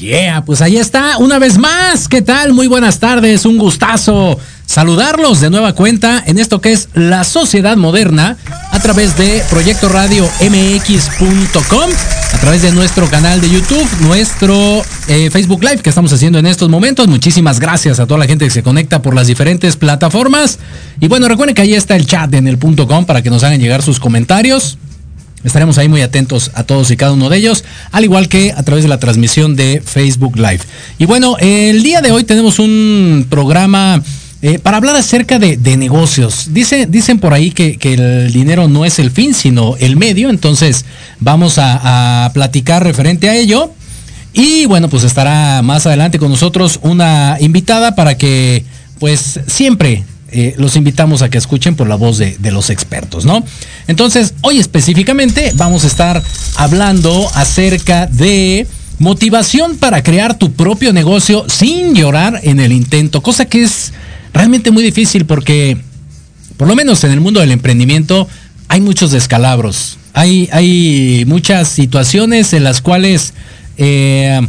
[0.00, 2.08] Yeah, pues ahí está, una vez más.
[2.08, 2.54] ¿Qué tal?
[2.54, 7.76] Muy buenas tardes, un gustazo saludarlos de nueva cuenta en esto que es la sociedad
[7.76, 8.38] moderna
[8.70, 11.90] a través de Proyecto Radio MX.com,
[12.32, 16.46] a través de nuestro canal de YouTube, nuestro eh, Facebook Live que estamos haciendo en
[16.46, 17.06] estos momentos.
[17.06, 20.60] Muchísimas gracias a toda la gente que se conecta por las diferentes plataformas.
[20.98, 23.44] Y bueno, recuerden que ahí está el chat en el punto com para que nos
[23.44, 24.78] hagan llegar sus comentarios.
[25.42, 28.62] Estaremos ahí muy atentos a todos y cada uno de ellos, al igual que a
[28.62, 30.60] través de la transmisión de Facebook Live.
[30.98, 34.02] Y bueno, el día de hoy tenemos un programa
[34.42, 36.48] eh, para hablar acerca de, negocios.
[36.52, 40.30] Dice, dicen por ahí que, el dinero no es el fin, sino el medio.
[40.30, 40.84] Entonces
[41.20, 43.72] vamos a platicar referente a ello.
[44.32, 48.64] Y bueno, pues estará más adelante con nosotros una invitada para que
[48.98, 53.44] pues siempre eh, los invitamos a que escuchen por la voz de, los expertos, ¿no?
[53.86, 56.22] Entonces, hoy específicamente vamos a estar
[56.56, 58.66] hablando acerca de
[58.98, 63.92] motivación para crear tu propio negocio sin llorar en el intento, cosa que es
[64.32, 65.76] realmente muy difícil porque,
[66.56, 68.28] por lo menos en el mundo del emprendimiento,
[68.68, 73.34] hay muchos descalabros, hay, hay muchas situaciones en las cuales...
[73.76, 74.40] Eh,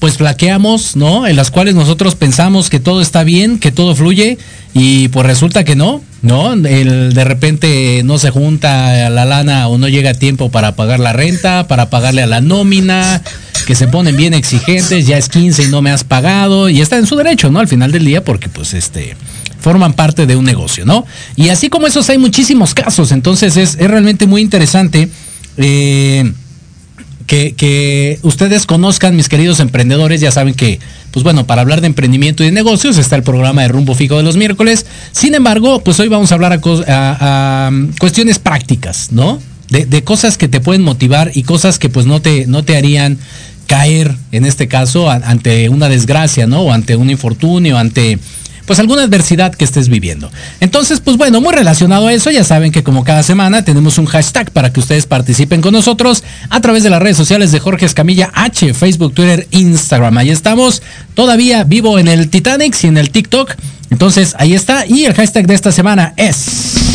[0.00, 1.26] pues flaqueamos, ¿no?
[1.26, 4.38] En las cuales nosotros pensamos que todo está bien, que todo fluye
[4.72, 6.54] y pues resulta que no, ¿no?
[6.54, 11.12] El, de repente no se junta la lana o no llega tiempo para pagar la
[11.12, 13.22] renta, para pagarle a la nómina,
[13.66, 16.96] que se ponen bien exigentes, ya es 15 y no me has pagado y está
[16.96, 17.60] en su derecho, ¿no?
[17.60, 19.16] Al final del día porque pues este
[19.60, 21.04] forman parte de un negocio, ¿no?
[21.36, 25.10] Y así como esos hay muchísimos casos, entonces es, es realmente muy interesante.
[25.58, 26.32] Eh,
[27.30, 30.80] que, ustedes conozcan, mis queridos emprendedores, ya saben que,
[31.12, 34.16] pues bueno, para hablar de emprendimiento y de negocios está el programa de rumbo fijo
[34.16, 34.84] de los miércoles.
[35.12, 37.70] Sin embargo, pues hoy vamos a hablar a,
[38.00, 39.40] cuestiones prácticas, ¿no?
[39.68, 43.18] De, cosas que te pueden motivar y cosas que pues no te, no te harían
[43.68, 46.62] caer, en este caso, ante una desgracia, ¿no?
[46.62, 48.18] O ante un infortunio, ante
[48.70, 50.30] pues alguna adversidad que estés viviendo.
[50.60, 54.06] Entonces, pues bueno, muy relacionado a eso, ya saben que como cada semana tenemos un
[54.06, 57.86] hashtag para que ustedes participen con nosotros a través de las redes sociales de Jorge
[57.86, 60.16] Escamilla H, Facebook, Twitter, Instagram.
[60.18, 60.82] Ahí estamos,
[61.14, 63.56] todavía vivo en el Titanic y en el TikTok.
[63.90, 64.86] Entonces, ahí está.
[64.86, 66.89] Y el hashtag de esta semana es...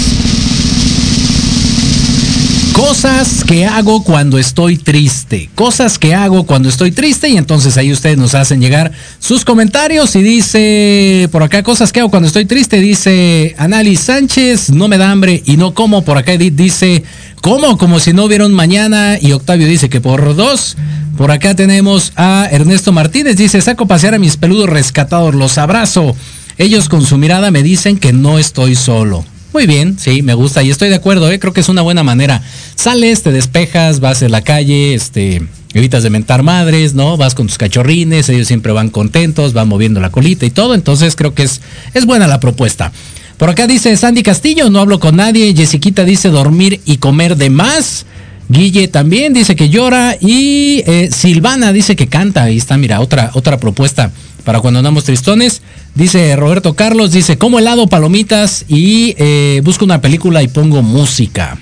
[2.75, 5.49] Cosas que hago cuando estoy triste.
[5.55, 7.29] Cosas que hago cuando estoy triste.
[7.29, 10.13] Y entonces ahí ustedes nos hacen llegar sus comentarios.
[10.17, 12.81] Y dice, por acá, cosas que hago cuando estoy triste.
[12.81, 16.03] Dice Anali Sánchez, no me da hambre y no como.
[16.03, 17.05] Por acá Edith dice,
[17.39, 19.19] como como si no un mañana.
[19.21, 20.75] Y Octavio dice que por dos.
[21.15, 23.37] Por acá tenemos a Ernesto Martínez.
[23.37, 25.33] Dice, saco pasear a mis peludos rescatados.
[25.33, 26.13] Los abrazo.
[26.57, 29.23] Ellos con su mirada me dicen que no estoy solo.
[29.55, 31.39] Muy bien, sí, me gusta y estoy de acuerdo, ¿eh?
[31.39, 32.41] creo que es una buena manera.
[32.75, 37.15] Sales, te despejas, vas en la calle, este, evitas de mentar madres, ¿no?
[37.15, 41.15] Vas con tus cachorrines, ellos siempre van contentos, van moviendo la colita y todo, entonces
[41.15, 41.61] creo que es,
[41.93, 42.91] es buena la propuesta.
[43.37, 45.55] Por acá dice Sandy Castillo, no hablo con nadie.
[45.55, 48.05] Jessiquita dice dormir y comer de más.
[48.49, 50.17] Guille también dice que llora.
[50.19, 52.43] Y eh, Silvana dice que canta.
[52.43, 54.11] Ahí está, mira, otra, otra propuesta
[54.45, 55.61] para cuando andamos tristones.
[55.95, 61.57] Dice Roberto Carlos, dice, como helado, palomitas y eh, busco una película y pongo música.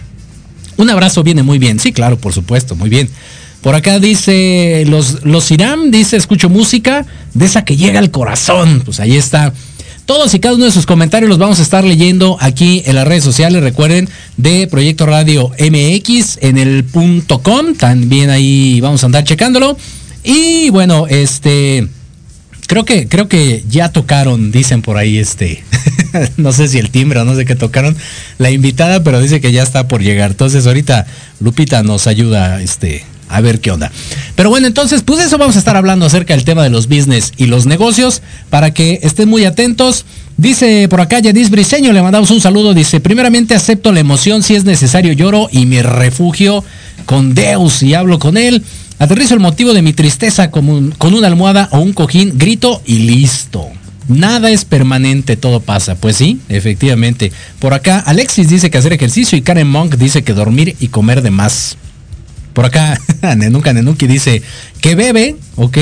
[0.78, 1.80] Un abrazo viene muy bien.
[1.80, 3.10] Sí, claro, por supuesto, muy bien.
[3.62, 8.82] Por acá dice, los, los Iram, dice, escucho música de esa que llega al corazón.
[8.84, 9.54] Pues ahí está.
[10.06, 13.08] Todos y cada uno de sus comentarios los vamos a estar leyendo aquí en las
[13.08, 13.64] redes sociales.
[13.64, 17.74] Recuerden de Proyecto Radio MX en el punto com.
[17.76, 19.78] También ahí vamos a andar checándolo.
[20.26, 21.88] Y bueno, este
[22.74, 25.64] creo que, creo que ya tocaron, dicen por ahí, este,
[26.38, 27.96] no sé si el timbre o no sé qué tocaron,
[28.40, 30.32] la invitada, pero dice que ya está por llegar.
[30.32, 31.06] Entonces ahorita
[31.40, 33.92] Lupita nos ayuda, este, a ver qué onda.
[34.36, 37.32] Pero bueno, entonces, pues eso vamos a estar hablando acerca del tema de los business
[37.38, 40.06] y los negocios para que estén muy atentos.
[40.38, 42.74] Dice por acá Yadis Briseño, le mandamos un saludo.
[42.74, 46.64] Dice, primeramente acepto la emoción, si es necesario lloro y me refugio
[47.06, 48.64] con Deus y hablo con él.
[49.04, 53.00] Aterrizo el motivo de mi tristeza con, con una almohada o un cojín, grito y
[53.00, 53.68] listo.
[54.08, 55.96] Nada es permanente, todo pasa.
[55.96, 57.34] Pues sí, efectivamente.
[57.60, 61.22] Por acá, Alexis dice que hacer ejercicio y Karen Monk dice que dormir y comer
[61.22, 61.76] de más.
[62.54, 62.98] Por acá,
[63.36, 64.42] Nenuka Nenuki dice
[64.80, 65.78] que bebe, ok.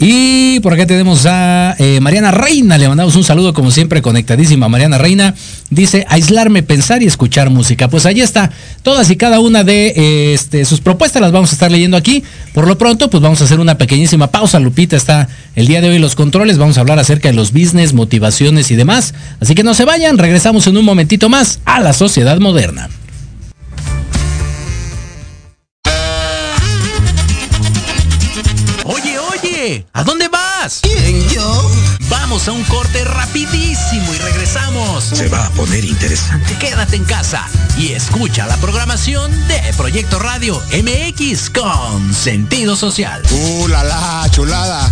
[0.00, 4.68] Y por acá tenemos a eh, Mariana Reina, le mandamos un saludo como siempre conectadísima.
[4.68, 5.34] Mariana Reina
[5.70, 7.88] dice aislarme, pensar y escuchar música.
[7.88, 8.52] Pues ahí está,
[8.82, 12.22] todas y cada una de este, sus propuestas las vamos a estar leyendo aquí.
[12.54, 14.60] Por lo pronto, pues vamos a hacer una pequeñísima pausa.
[14.60, 17.92] Lupita está el día de hoy los controles, vamos a hablar acerca de los business,
[17.92, 19.14] motivaciones y demás.
[19.40, 22.88] Así que no se vayan, regresamos en un momentito más a la sociedad moderna.
[29.92, 30.80] ¿A dónde vas?
[30.82, 31.70] ¿Quién, yo?
[32.08, 35.04] Vamos a un corte rapidísimo y regresamos.
[35.04, 36.56] Se va a poner interesante.
[36.58, 37.46] Quédate en casa
[37.76, 43.22] y escucha la programación de Proyecto Radio MX con sentido social.
[43.30, 44.90] ¡Uh, la, la chulada!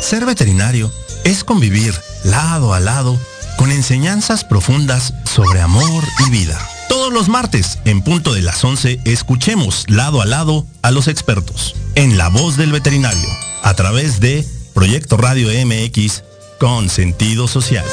[0.00, 0.92] Ser veterinario
[1.24, 3.18] es convivir lado a lado
[3.56, 6.60] con enseñanzas profundas sobre amor y vida.
[7.06, 11.76] Todos los martes, en punto de las 11, escuchemos lado a lado a los expertos,
[11.94, 13.28] en la voz del veterinario,
[13.62, 14.44] a través de
[14.74, 16.24] Proyecto Radio MX
[16.58, 17.84] con sentido social.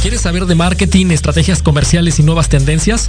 [0.00, 3.08] ¿Quieres saber de marketing, estrategias comerciales y nuevas tendencias?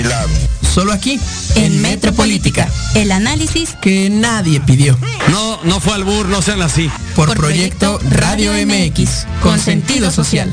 [0.03, 0.29] lado.
[0.73, 1.19] Solo aquí,
[1.55, 4.97] en Metropolítica, el análisis que nadie pidió.
[5.29, 6.89] No, no fue al bur, no sean así.
[7.15, 10.51] Por, Por proyecto, proyecto Radio MX, con sentido social.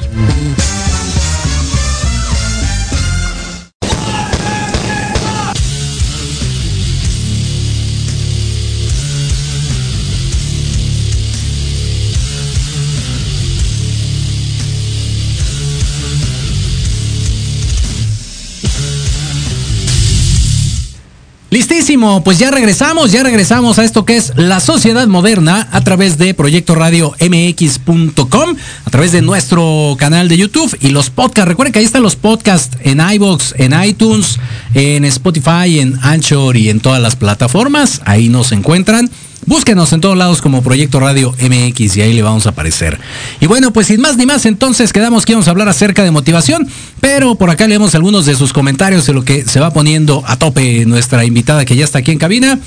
[22.22, 26.34] Pues ya regresamos, ya regresamos a esto que es la sociedad moderna a través de
[26.34, 31.48] Proyecto Radio MX.com, a través de nuestro canal de YouTube y los podcasts.
[31.48, 34.38] Recuerden que ahí están los podcasts en iBox, en iTunes,
[34.74, 38.02] en Spotify, en Anchor y en todas las plataformas.
[38.04, 39.10] Ahí nos encuentran.
[39.48, 43.00] Búsquenos en todos lados como Proyecto Radio MX y ahí le vamos a aparecer.
[43.40, 46.10] Y bueno, pues sin más ni más, entonces quedamos que íbamos a hablar acerca de
[46.10, 46.68] motivación,
[47.00, 50.36] pero por acá leemos algunos de sus comentarios de lo que se va poniendo a
[50.36, 52.58] tope nuestra invitada que ya está aquí en cabina.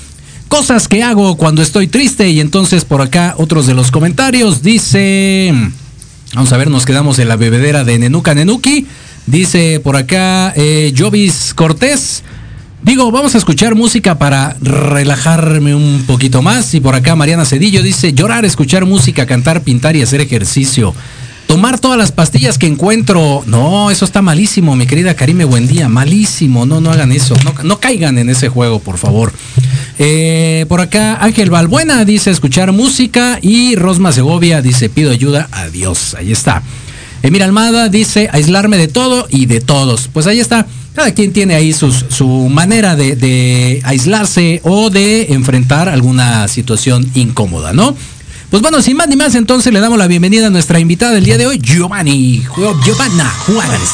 [0.48, 5.54] Cosas que hago cuando estoy triste y entonces por acá otros de los comentarios dice...
[6.34, 8.88] Vamos a ver, nos quedamos en la bebedera de Nenuca Nenuki.
[9.26, 12.24] Dice por acá eh, Jovis Cortés.
[12.82, 16.74] Digo, vamos a escuchar música para relajarme un poquito más.
[16.74, 20.92] Y por acá Mariana Cedillo dice, llorar, escuchar música, cantar, pintar y hacer ejercicio.
[21.46, 23.44] Tomar todas las pastillas que encuentro.
[23.46, 25.88] No, eso está malísimo, mi querida Karime, buen día.
[25.88, 27.36] Malísimo, no, no hagan eso.
[27.44, 29.32] No, no caigan en ese juego, por favor.
[30.00, 33.38] Eh, por acá Ángel Balbuena dice, escuchar música.
[33.42, 36.16] Y Rosma Segovia dice, pido ayuda a Dios.
[36.18, 36.64] Ahí está.
[37.22, 40.08] Emir Almada dice, aislarme de todo y de todos.
[40.12, 45.32] Pues ahí está cada quien tiene ahí sus, su manera de, de, aislarse o de
[45.32, 47.96] enfrentar alguna situación incómoda, ¿no?
[48.50, 51.24] Pues bueno, sin más ni más, entonces le damos la bienvenida a nuestra invitada del
[51.24, 52.44] día de hoy, Giovanni,
[52.84, 53.88] Giovanna Juárez.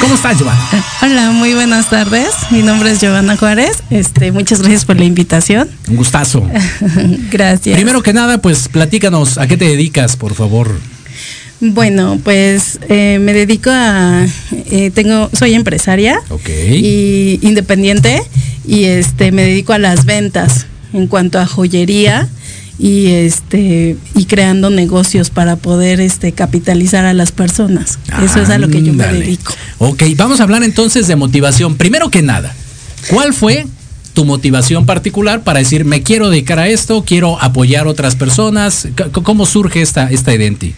[0.00, 0.62] ¿Cómo estás, Giovanna?
[1.02, 2.30] Hola, muy buenas tardes.
[2.50, 3.82] Mi nombre es Giovanna Juárez.
[3.90, 5.68] Este, muchas gracias por la invitación.
[5.88, 6.42] Un gustazo.
[7.30, 7.76] gracias.
[7.76, 10.80] Primero que nada, pues platícanos, ¿a qué te dedicas, por favor?
[11.60, 14.26] Bueno, pues eh, me dedico a,
[14.70, 16.20] eh, tengo, soy empresaria
[16.70, 18.22] y independiente
[18.64, 22.28] y este me dedico a las ventas en cuanto a joyería
[22.78, 27.98] y este y creando negocios para poder este capitalizar a las personas.
[28.22, 29.52] Eso es a lo que yo me dedico.
[29.78, 31.76] Ok, vamos a hablar entonces de motivación.
[31.76, 32.54] Primero que nada,
[33.10, 33.66] ¿cuál fue
[34.12, 38.86] tu motivación particular para decir me quiero dedicar a esto, quiero apoyar a otras personas?
[39.10, 40.76] ¿Cómo surge esta, esta identidad?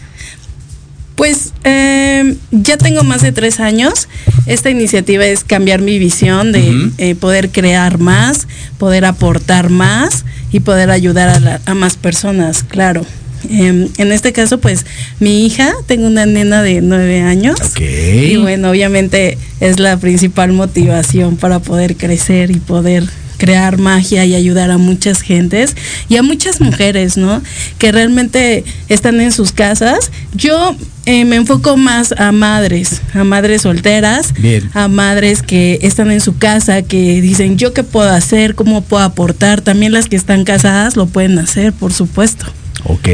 [1.21, 4.07] Pues eh, ya tengo más de tres años.
[4.47, 8.47] Esta iniciativa es cambiar mi visión de eh, poder crear más,
[8.79, 13.05] poder aportar más y poder ayudar a, más personas, claro.
[13.51, 14.87] Em, en este caso, pues
[15.19, 17.59] mi hija, tengo una nena de nueve años.
[17.79, 23.07] Y bueno, obviamente es la principal motivación para poder crecer y poder
[23.41, 25.75] crear magia y ayudar a muchas gentes
[26.07, 27.41] y a muchas mujeres, ¿no?
[27.79, 30.11] Que realmente están en sus casas.
[30.35, 30.75] Yo
[31.07, 34.31] eh, me enfoco más a madres, a madres solteras,
[34.75, 39.03] a madres que están en su casa, que dicen, yo qué puedo hacer, cómo puedo
[39.03, 39.61] aportar.
[39.61, 42.45] También las que están casadas lo pueden hacer, por supuesto.
[42.83, 43.09] Ok,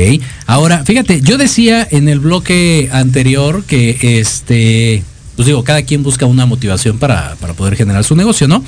[0.46, 5.06] ahora fíjate, yo decía en el bloque anterior que este
[5.38, 8.64] pues digo, cada quien busca una motivación para, poder generar su negocio, ¿no?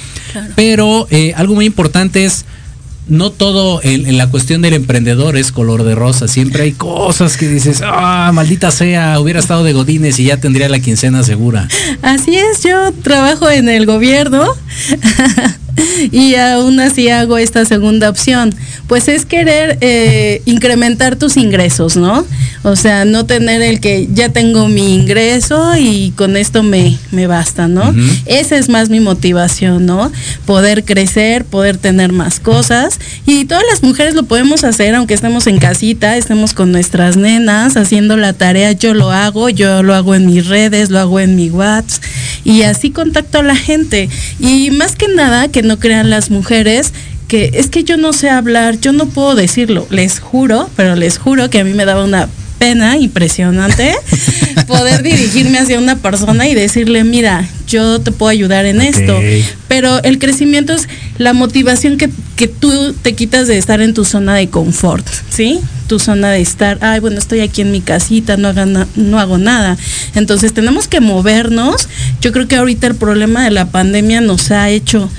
[0.56, 2.46] Pero eh, algo muy importante es,
[3.08, 6.28] no todo en, la cuestión del emprendedor es color de rosa.
[6.28, 10.70] Siempre hay cosas que dices, ah, maldita sea, hubiera estado de Godines y ya tendría
[10.70, 11.68] la quincena segura.
[12.04, 14.46] Así es, yo trabajo en el gobierno.
[16.12, 18.54] y aún así hago esta segunda opción.
[18.88, 22.26] Pues es querer eh, incrementar tus ingresos, ¿no?
[22.64, 27.28] O sea, no tener el que ya tengo mi ingreso y con esto me, me
[27.28, 27.94] basta, ¿no?
[28.26, 30.12] Esa es más mi motivación, ¿no?
[30.46, 33.00] Poder crecer, poder tener más cosas.
[33.26, 37.78] Y todas las mujeres lo podemos hacer, aunque estemos en casita, estemos con nuestras nenas,
[37.78, 41.36] haciendo la tarea, yo lo hago, yo lo hago en mis redes, lo hago en
[41.36, 42.04] mi WhatsApp.
[42.50, 44.10] Y así contacto a la gente.
[44.40, 46.94] Y más que nada, que no crean las mujeres
[47.28, 51.20] que es que yo no sé hablar, yo no puedo decirlo, les juro, pero les
[51.20, 53.94] juro que a mí me daba una pena impresionante
[54.68, 59.18] poder dirigirme hacia una persona y decirle, mira, yo te puedo ayudar en esto.
[59.68, 64.04] Pero el crecimiento es la motivación que, que, tú te quitas de estar en tu
[64.04, 65.60] zona de confort, ¿sí?
[65.88, 69.38] Tu zona de estar, ay, bueno, estoy aquí en mi casita, no, haga no hago
[69.38, 69.78] nada.
[70.16, 71.88] Entonces tenemos que movernos.
[72.22, 75.10] Yo creo que ahorita el problema de la pandemia nos ha hecho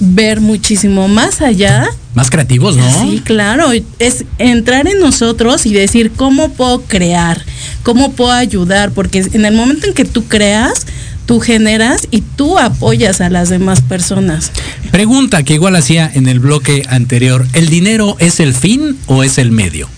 [0.00, 1.88] ver muchísimo más allá.
[2.14, 3.02] Más creativos, ¿no?
[3.02, 3.70] Sí, claro.
[3.98, 7.44] Es entrar en nosotros y decir cómo puedo crear,
[7.82, 10.86] cómo puedo ayudar, porque en el momento en que tú creas,
[11.30, 14.50] tú generas y tú apoyas a las demás personas.
[14.90, 19.38] Pregunta que igual hacía en el bloque anterior, ¿el dinero es el fin o es
[19.38, 19.88] el medio?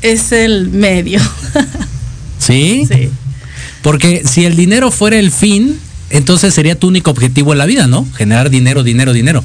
[0.00, 1.18] Es el medio.
[2.38, 2.86] ¿Sí?
[2.86, 3.10] Sí.
[3.82, 7.88] Porque si el dinero fuera el fin, entonces sería tu único objetivo en la vida,
[7.88, 8.06] ¿no?
[8.14, 9.42] Generar dinero, dinero, dinero.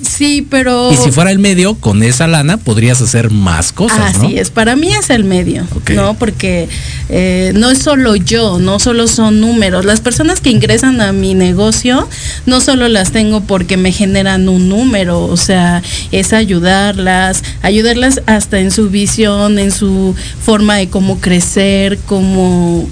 [0.00, 0.92] Sí, pero...
[0.92, 4.76] Y si fuera el medio, con esa lana podrías hacer más cosas, Así es, para
[4.76, 6.14] mí es el medio, ¿no?
[6.14, 6.68] Porque
[7.08, 9.84] eh, no es solo yo, no solo son números.
[9.84, 12.08] Las personas que ingresan a mi negocio,
[12.46, 15.82] no solo las tengo porque me generan un número, o sea,
[16.12, 22.88] es ayudarlas, ayudarlas hasta en su visión, en su forma de cómo crecer, cómo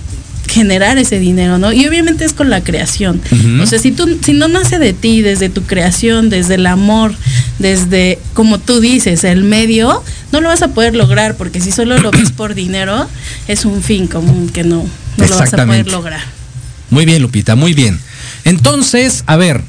[0.47, 1.73] generar ese dinero, ¿no?
[1.73, 3.21] Y obviamente es con la creación.
[3.61, 7.15] O sea, si tú, si no nace de ti, desde tu creación, desde el amor,
[7.59, 11.99] desde, como tú dices, el medio, no lo vas a poder lograr, porque si solo
[11.99, 13.09] lo ves por dinero,
[13.49, 14.85] es un fin común que no,
[15.17, 16.21] no lo vas a poder lograr.
[16.91, 17.99] Muy bien, Lupita, muy bien.
[18.45, 19.63] Entonces, a ver,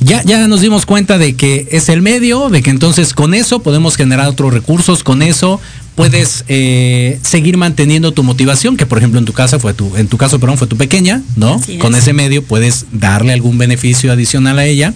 [0.00, 3.62] ya, ya nos dimos cuenta de que es el medio, de que entonces con eso
[3.62, 5.60] podemos generar otros recursos, con eso
[5.94, 10.08] puedes eh, seguir manteniendo tu motivación, que por ejemplo en tu casa fue tu, en
[10.08, 11.60] tu caso, perdón, fue tu pequeña, ¿no?
[11.78, 14.94] Con ese medio puedes darle algún beneficio adicional a ella.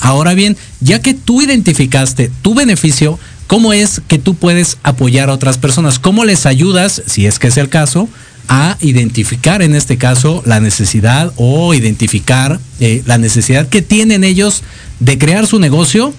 [0.00, 5.34] Ahora bien, ya que tú identificaste tu beneficio, ¿cómo es que tú puedes apoyar a
[5.34, 5.98] otras personas?
[5.98, 8.08] ¿Cómo les ayudas, si es que es el caso,
[8.48, 14.62] a identificar en este caso la necesidad o identificar eh, la necesidad que tienen ellos
[14.98, 16.12] de crear su negocio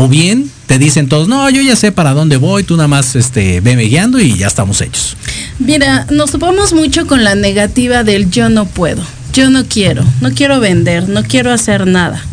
[0.00, 3.16] o bien te dicen todos, no, yo ya sé para dónde voy, tú nada más
[3.16, 5.14] este, veme guiando y ya estamos hechos.
[5.58, 9.02] Mira, nos topamos mucho con la negativa del yo no puedo,
[9.34, 12.24] yo no quiero, no quiero vender, no quiero hacer nada.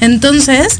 [0.00, 0.78] Entonces,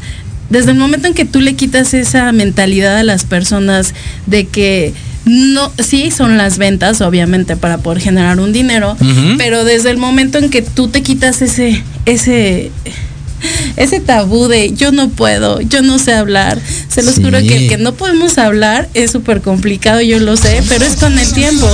[0.49, 3.93] desde el momento en que tú le quitas esa mentalidad a las personas
[4.25, 4.93] de que
[5.25, 8.95] no, sí son las ventas, obviamente, para poder generar un dinero,
[9.37, 12.71] pero desde el momento en que tú te quitas ese, ese,
[13.77, 17.23] ese tabú de yo no puedo, yo no sé hablar, se los Sí.
[17.23, 20.95] juro que el que no podemos hablar es súper complicado, yo lo sé, pero es
[20.95, 21.67] con el tiempo.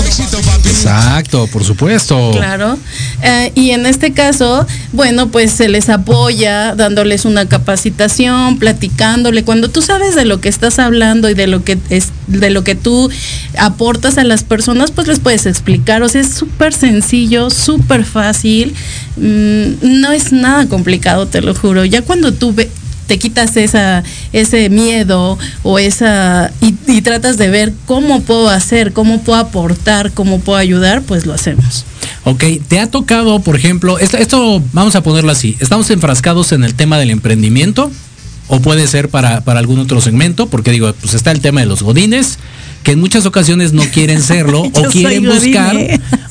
[0.66, 2.32] Exacto, por supuesto.
[2.34, 2.78] Claro.
[3.22, 9.44] Eh, y en este caso, bueno, pues se les apoya dándoles una capacitación, platicándole.
[9.44, 12.64] Cuando tú sabes de lo que estás hablando y de lo que es, de lo
[12.64, 13.10] que tú
[13.58, 16.04] aportas a las personas, pues les puedes explicar.
[16.04, 18.74] O sea, es súper sencillo, súper fácil.
[19.18, 21.86] Mm, no es nada complicado, te lo juro.
[21.86, 22.70] Ya cuando tú ve-
[23.08, 28.94] te quitas esa, ese miedo o esa y, y tratas de ver cómo puedo hacer,
[28.94, 31.84] cómo puedo aportar, cómo puedo ayudar, pues lo hacemos.
[32.24, 36.64] Ok, te ha tocado, por ejemplo, esto, esto vamos a ponerlo así, estamos enfrascados en
[36.64, 37.92] el tema del emprendimiento
[38.48, 41.66] o puede ser para, para algún otro segmento, porque digo, pues está el tema de
[41.66, 42.40] los godines,
[42.84, 45.76] que en muchas ocasiones no quieren serlo o quieren buscar.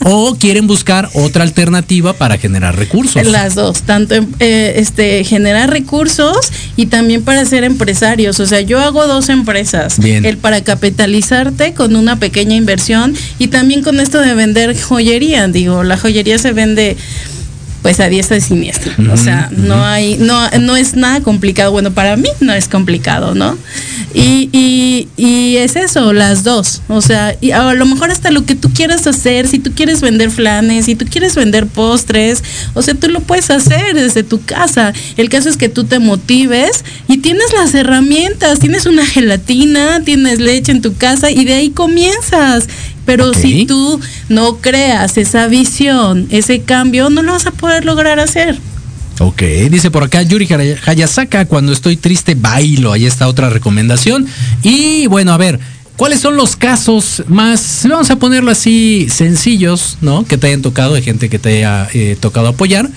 [0.05, 3.27] O quieren buscar otra alternativa para generar recursos.
[3.27, 8.41] Las dos, tanto eh, este generar recursos y también para ser empresarios.
[8.41, 9.99] O sea, yo hago dos empresas.
[9.99, 10.25] Bien.
[10.25, 15.49] El para capitalizarte con una pequeña inversión y también con esto de vender joyería.
[15.49, 16.97] Digo, la joyería se vende
[17.83, 18.95] pues a diestra y siniestra.
[19.13, 21.73] O sea, no hay, no, no es nada complicado.
[21.73, 23.59] Bueno, para mí no es complicado, ¿no?
[24.15, 26.83] Y, y, y es eso, las dos.
[26.89, 30.01] O sea, y a lo mejor hasta lo que tú quieras hacer, si tú quieres
[30.01, 34.41] vender flanes, si tú quieres vender postres, o sea, tú lo puedes hacer desde tu
[34.45, 34.93] casa.
[35.17, 40.39] El caso es que tú te motives y tienes las herramientas, tienes una gelatina, tienes
[40.39, 42.69] leche en tu casa y de ahí comienzas.
[43.05, 48.21] Pero si tú no creas esa visión, ese cambio, no lo vas a poder lograr
[48.21, 48.59] hacer.
[49.19, 54.27] Ok, dice por acá Yuri Haya- Hayasaka, cuando estoy triste bailo, ahí está otra recomendación.
[54.63, 55.61] Y bueno, a ver,
[55.97, 60.25] ¿cuáles son los casos más, vamos a ponerlo así, sencillos, ¿no?
[60.25, 62.89] Que te hayan tocado, de gente que te haya eh, tocado apoyar.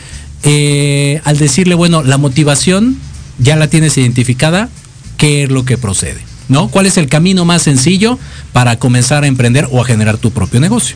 [0.44, 2.98] Eh, al decirle, bueno, la motivación
[3.40, 4.70] ya la tienes identificada,
[5.18, 6.22] ¿qué es lo que procede?
[6.48, 6.68] ¿No?
[6.68, 8.20] ¿Cuál es el camino más sencillo
[8.54, 10.96] para comenzar a emprender o a generar tu propio negocio?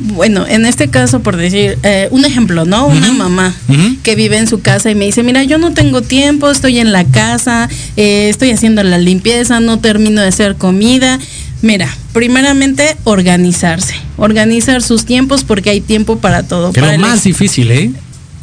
[0.00, 2.86] Bueno, en este caso, por decir, eh, un ejemplo, ¿no?
[2.86, 3.54] Una mamá
[4.02, 6.92] que vive en su casa y me dice, mira, yo no tengo tiempo, estoy en
[6.92, 11.18] la casa, eh, estoy haciendo la limpieza, no termino de hacer comida.
[11.60, 16.72] Mira, primeramente organizarse, organizar sus tiempos porque hay tiempo para todo.
[16.72, 17.90] Que para el más difícil, ¿eh?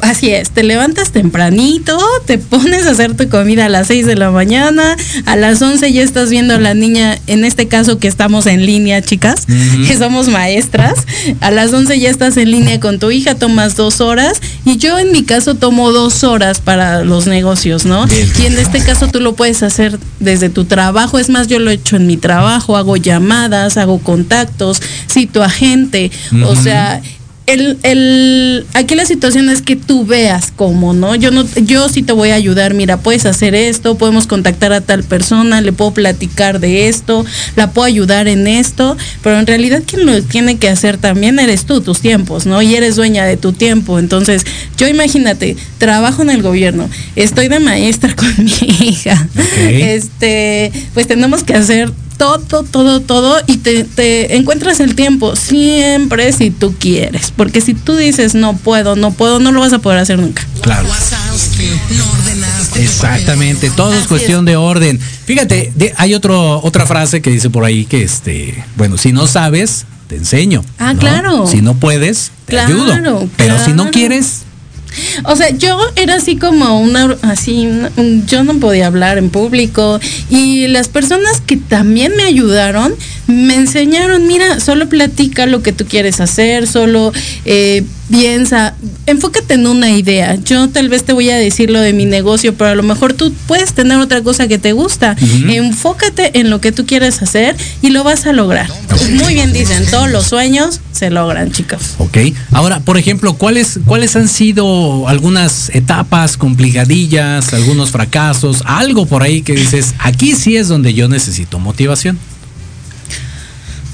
[0.00, 4.14] Así es, te levantas tempranito, te pones a hacer tu comida a las 6 de
[4.14, 8.06] la mañana, a las 11 ya estás viendo a la niña, en este caso que
[8.06, 11.06] estamos en línea, chicas, que somos maestras,
[11.40, 14.98] a las 11 ya estás en línea con tu hija, tomas dos horas y yo
[14.98, 18.06] en mi caso tomo dos horas para los negocios, ¿no?
[18.38, 21.70] Y en este caso tú lo puedes hacer desde tu trabajo, es más, yo lo
[21.70, 26.10] he hecho en mi trabajo, hago llamadas, hago contactos, cito a gente,
[26.44, 27.00] o sea,
[27.46, 31.14] el, el, aquí la situación es que tú veas cómo, ¿no?
[31.14, 34.80] Yo no, yo sí te voy a ayudar, mira, puedes hacer esto, podemos contactar a
[34.80, 39.82] tal persona, le puedo platicar de esto, la puedo ayudar en esto, pero en realidad
[39.86, 42.60] quien lo tiene que hacer también eres tú, tus tiempos, ¿no?
[42.62, 43.98] Y eres dueña de tu tiempo.
[43.98, 44.44] Entonces,
[44.76, 49.28] yo imagínate, trabajo en el gobierno, estoy de maestra con mi hija.
[49.58, 56.32] Este, pues tenemos que hacer todo, todo, todo y te, te encuentras el tiempo siempre
[56.32, 57.32] si tú quieres.
[57.36, 60.46] Porque si tú dices no puedo, no puedo, no lo vas a poder hacer nunca.
[60.62, 60.88] Claro.
[62.76, 64.98] Exactamente, todo es cuestión de orden.
[64.98, 69.26] Fíjate, de- hay otro, otra frase que dice por ahí que este, bueno, si no
[69.26, 70.64] sabes, te enseño.
[70.78, 71.00] Ah, ¿no?
[71.00, 71.46] claro.
[71.46, 73.28] Si no puedes, te Claro, ayudo.
[73.36, 74.42] Pero si no quieres,
[75.24, 77.68] O sea, yo era así como una, así,
[78.26, 82.94] yo no podía hablar en público y las personas que también me ayudaron
[83.26, 87.12] me enseñaron, mira, solo platica lo que tú quieres hacer, solo
[87.44, 88.74] eh, piensa,
[89.06, 90.36] enfócate en una idea.
[90.36, 93.12] Yo tal vez te voy a decir lo de mi negocio, pero a lo mejor
[93.12, 95.16] tú puedes tener otra cosa que te gusta.
[95.48, 98.68] Enfócate en lo que tú quieres hacer y lo vas a lograr.
[99.22, 101.94] Muy bien dicen, todos los sueños se logran, chicos.
[101.98, 102.18] ok.
[102.52, 109.42] Ahora, por ejemplo, ¿cuáles, cuáles han sido algunas etapas complicadillas, algunos fracasos, algo por ahí
[109.42, 112.18] que dices, aquí sí es donde yo necesito motivación?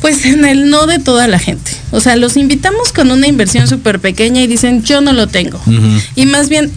[0.03, 1.71] Pues en el no de toda la gente.
[1.93, 5.61] O sea, los invitamos con una inversión súper pequeña y dicen, yo no lo tengo.
[6.15, 6.71] Y más bien,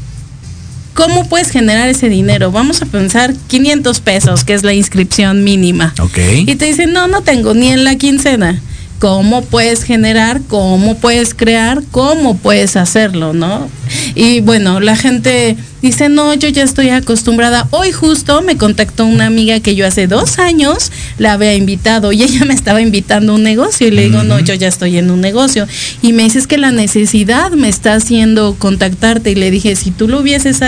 [0.94, 2.52] ¿cómo puedes generar ese dinero?
[2.52, 5.94] Vamos a pensar 500 pesos, que es la inscripción mínima.
[6.00, 6.18] Ok.
[6.46, 8.62] Y te dicen, no, no tengo ni en la quincena.
[9.00, 10.42] ¿Cómo puedes generar?
[10.48, 11.84] ¿Cómo puedes crear?
[11.92, 13.34] ¿Cómo puedes hacerlo?
[13.34, 13.68] ¿No?
[14.16, 17.68] Y bueno, la gente Dice, no, yo ya estoy acostumbrada.
[17.70, 22.24] Hoy justo me contactó una amiga que yo hace dos años la había invitado y
[22.24, 25.12] ella me estaba invitando a un negocio y le digo, no, yo ya estoy en
[25.12, 25.68] un negocio.
[26.02, 29.92] Y me dice, es que la necesidad me está haciendo contactarte y le dije, si
[29.92, 30.60] tú lo hubieses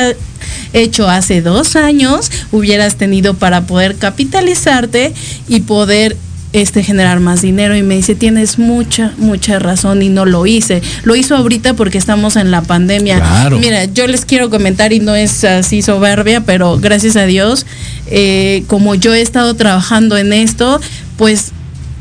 [0.73, 5.15] hecho hace dos años, hubieras tenido para poder capitalizarte
[5.47, 6.15] y poder
[6.53, 10.81] este generar más dinero y me dice tienes mucha mucha razón y no lo hice
[11.03, 13.59] lo hizo ahorita porque estamos en la pandemia Claro.
[13.59, 17.65] mira yo les quiero comentar y no es así soberbia pero gracias a Dios
[18.07, 20.79] eh, como yo he estado trabajando en esto
[21.17, 21.51] pues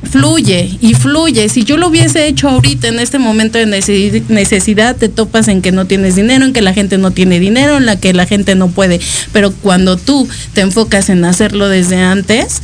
[0.09, 1.49] fluye y fluye.
[1.49, 5.63] Si yo lo hubiese hecho ahorita en este momento de necesi- necesidad, te topas en
[5.63, 8.25] que no tienes dinero, en que la gente no tiene dinero, en la que la
[8.27, 9.01] gente no puede.
[9.33, 12.63] Pero cuando tú te enfocas en hacerlo desde antes,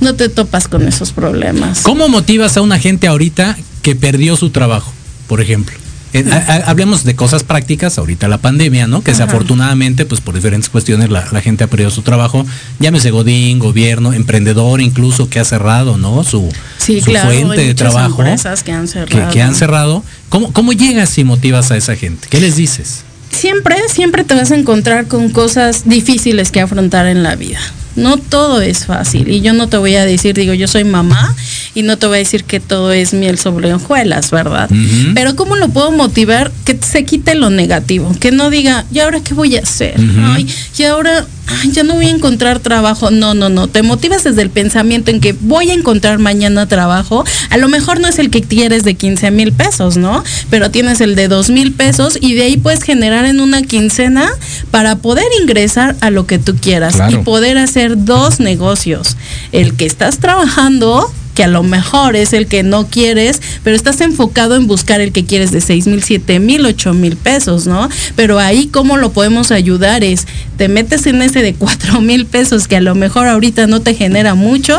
[0.00, 1.80] no te topas con esos problemas.
[1.82, 4.92] ¿Cómo motivas a una gente ahorita que perdió su trabajo,
[5.28, 5.76] por ejemplo?
[6.16, 6.24] Eh,
[6.66, 9.02] hablemos de cosas prácticas, ahorita la pandemia, ¿no?
[9.02, 12.46] Que desafortunadamente, pues por diferentes cuestiones, la, la gente ha perdido su trabajo.
[12.78, 16.22] Llámese Godín, gobierno, emprendedor incluso que ha cerrado, ¿no?
[16.22, 19.32] Su, Sí, su claro, hay fuente de trabajo empresas que han que, cerrado.
[19.32, 20.04] que han cerrado.
[20.28, 22.28] ¿Cómo, ¿Cómo llegas y motivas a esa gente?
[22.30, 23.02] ¿Qué les dices?
[23.30, 27.58] Siempre, siempre te vas a encontrar con cosas difíciles que afrontar en la vida.
[27.96, 29.28] No todo es fácil.
[29.28, 31.34] Y yo no te voy a decir, digo, yo soy mamá
[31.74, 34.68] y no te voy a decir que todo es miel sobre hojuelas, ¿verdad?
[35.14, 36.50] Pero ¿cómo lo puedo motivar?
[36.64, 38.12] Que se quite lo negativo.
[38.20, 39.94] Que no diga, ¿y ahora qué voy a hacer?
[40.24, 40.46] Ay,
[40.78, 41.26] y ahora
[41.62, 43.10] ay, ya no voy a encontrar trabajo.
[43.10, 43.68] No, no, no.
[43.68, 47.24] Te motivas desde el pensamiento en que voy a encontrar mañana trabajo.
[47.50, 50.22] A lo mejor no es el que quieres de 15 mil pesos, ¿no?
[50.50, 54.30] Pero tienes el de 2 mil pesos y de ahí puedes generar en una quincena
[54.70, 57.20] para poder ingresar a lo que tú quieras Claro.
[57.20, 59.16] y poder hacer dos negocios.
[59.52, 64.00] El que estás trabajando que a lo mejor es el que no quieres, pero estás
[64.00, 67.88] enfocado en buscar el que quieres de 6 mil, 7 mil, 8 mil pesos, ¿no?
[68.16, 72.68] Pero ahí cómo lo podemos ayudar es, te metes en ese de 4 mil pesos
[72.68, 74.78] que a lo mejor ahorita no te genera mucho,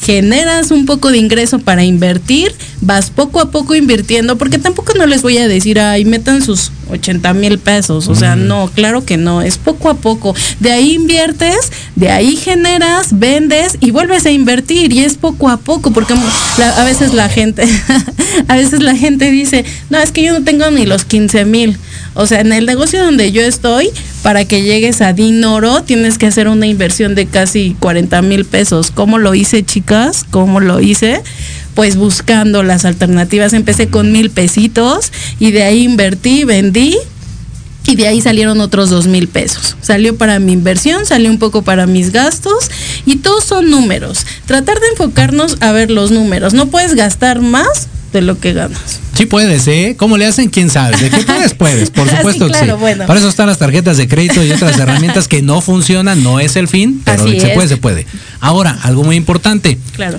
[0.00, 5.06] generas un poco de ingreso para invertir, vas poco a poco invirtiendo, porque tampoco no
[5.06, 9.16] les voy a decir, ay, metan sus 80 mil pesos, o sea, no, claro que
[9.16, 10.34] no, es poco a poco.
[10.60, 15.56] De ahí inviertes, de ahí generas, vendes y vuelves a invertir y es poco a
[15.56, 17.64] poco, porque a veces la gente,
[18.48, 21.78] a veces la gente dice, no, es que yo no tengo ni los 15 mil.
[22.14, 23.90] O sea, en el negocio donde yo estoy,
[24.22, 28.90] para que llegues a Dinoro, tienes que hacer una inversión de casi 40 mil pesos.
[28.90, 30.24] ¿Cómo lo hice, chicas?
[30.30, 31.22] ¿Cómo lo hice?
[31.74, 33.52] Pues buscando las alternativas.
[33.52, 36.96] Empecé con mil pesitos y de ahí invertí, vendí
[37.86, 39.76] y de ahí salieron otros dos mil pesos.
[39.82, 42.70] Salió para mi inversión, salió un poco para mis gastos
[43.04, 44.24] y todos son números.
[44.46, 46.54] Tratar de enfocarnos a ver los números.
[46.54, 49.00] No puedes gastar más de lo que ganas.
[49.16, 49.94] Sí puedes, ¿eh?
[49.98, 50.48] ¿Cómo le hacen?
[50.50, 50.96] ¿Quién sabe?
[50.96, 51.54] ¿De qué puedes?
[51.54, 52.80] Puedes, por Sí, supuesto que claro, sí.
[52.80, 53.06] bueno.
[53.06, 56.56] Para eso están las tarjetas de crédito y otras herramientas que no funcionan, no es
[56.56, 57.54] el fin, pero Así se es.
[57.54, 58.06] puede, se puede.
[58.40, 59.78] Ahora, algo muy importante.
[59.94, 60.18] Claro.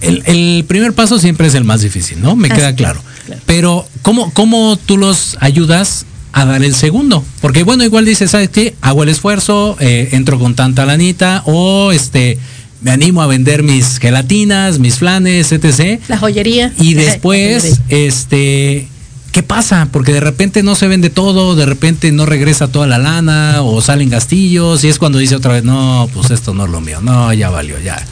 [0.00, 2.36] El, el primer paso siempre es el más difícil, ¿no?
[2.36, 3.02] Me Así queda claro.
[3.46, 7.24] Pero, ¿cómo, ¿cómo tú los ayudas a dar el segundo?
[7.40, 8.74] Porque, bueno, igual dices, ¿sabes qué?
[8.80, 12.38] Hago el esfuerzo, eh, entro con tanta lanita, o este,
[12.80, 16.00] me animo a vender mis gelatinas, mis flanes, etc.
[16.08, 16.72] La joyería.
[16.78, 18.88] Y después, este,
[19.32, 19.88] ¿qué pasa?
[19.90, 23.80] Porque de repente no se vende todo, de repente no regresa toda la lana, o
[23.80, 27.00] salen gastillos, y es cuando dice otra vez, no, pues esto no es lo mío,
[27.00, 28.02] no, ya valió, ya.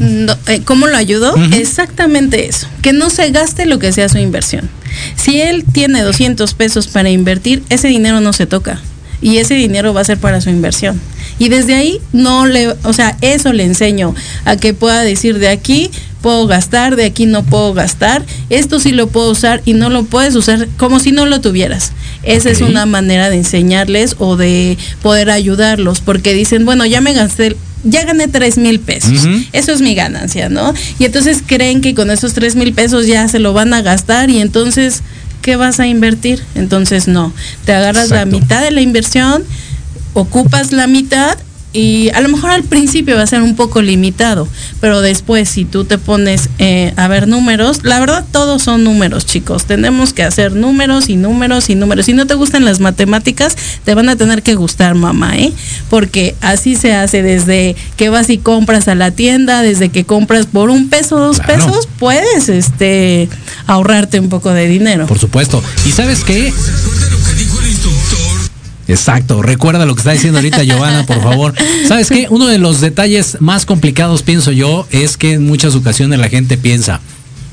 [0.00, 1.34] No, eh, ¿Cómo lo ayudo?
[1.34, 1.54] Ujú.
[1.54, 4.68] Exactamente eso, que no se gaste lo que sea su inversión.
[5.16, 8.80] Si él tiene 200 pesos para invertir, ese dinero no se toca
[9.20, 11.00] y ese dinero va a ser para su inversión.
[11.38, 15.48] Y desde ahí no le, o sea, eso le enseño a que pueda decir de
[15.48, 19.90] aquí puedo gastar, de aquí no puedo gastar, esto sí lo puedo usar y no
[19.90, 21.92] lo puedes usar como si no lo tuvieras.
[22.22, 27.14] Esa es una manera de enseñarles o de poder ayudarlos, porque dicen, bueno, ya me
[27.14, 30.74] gasté, ya gané tres mil pesos, eso es mi ganancia, ¿no?
[30.98, 34.30] Y entonces creen que con esos tres mil pesos ya se lo van a gastar
[34.30, 35.02] y entonces,
[35.42, 36.42] ¿qué vas a invertir?
[36.56, 37.32] Entonces no,
[37.64, 39.44] te agarras la mitad de la inversión,
[40.14, 41.38] ocupas la mitad
[41.70, 44.48] y a lo mejor al principio va a ser un poco limitado,
[44.80, 49.26] pero después si tú te pones eh, a ver números, la verdad todos son números
[49.26, 52.06] chicos, tenemos que hacer números y números y números.
[52.06, 55.52] Si no te gustan las matemáticas, te van a tener que gustar mamá, ¿eh?
[55.90, 60.46] Porque así se hace desde que vas y compras a la tienda, desde que compras
[60.46, 61.66] por un peso, dos Claro.
[61.66, 63.28] pesos, puedes este
[63.66, 65.06] ahorrarte un poco de dinero.
[65.06, 65.62] Por supuesto.
[65.86, 66.50] ¿Y sabes qué?
[68.88, 71.54] Exacto, recuerda lo que está diciendo ahorita Giovanna, por favor.
[71.86, 72.26] ¿Sabes qué?
[72.30, 76.56] Uno de los detalles más complicados, pienso yo, es que en muchas ocasiones la gente
[76.56, 77.00] piensa,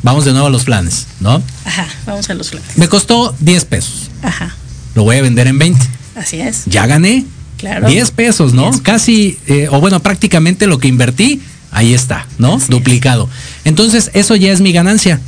[0.01, 1.43] vamos de nuevo a los planes, ¿no?
[1.65, 2.77] Ajá, vamos a los planes.
[2.77, 4.55] Me costó 10 pesos, Ajá,
[4.95, 5.79] lo voy a vender en 20.
[6.15, 6.63] así es.
[6.65, 7.25] Ya gané,
[7.57, 7.87] Claro.
[7.87, 8.71] 10 pesos, ¿no?
[8.83, 12.59] Casi, eh, o bueno, prácticamente lo que invertí, ahí está, ¿no?
[12.69, 13.29] Duplicado.
[13.63, 15.19] Entonces, eso ya es mi ganancia.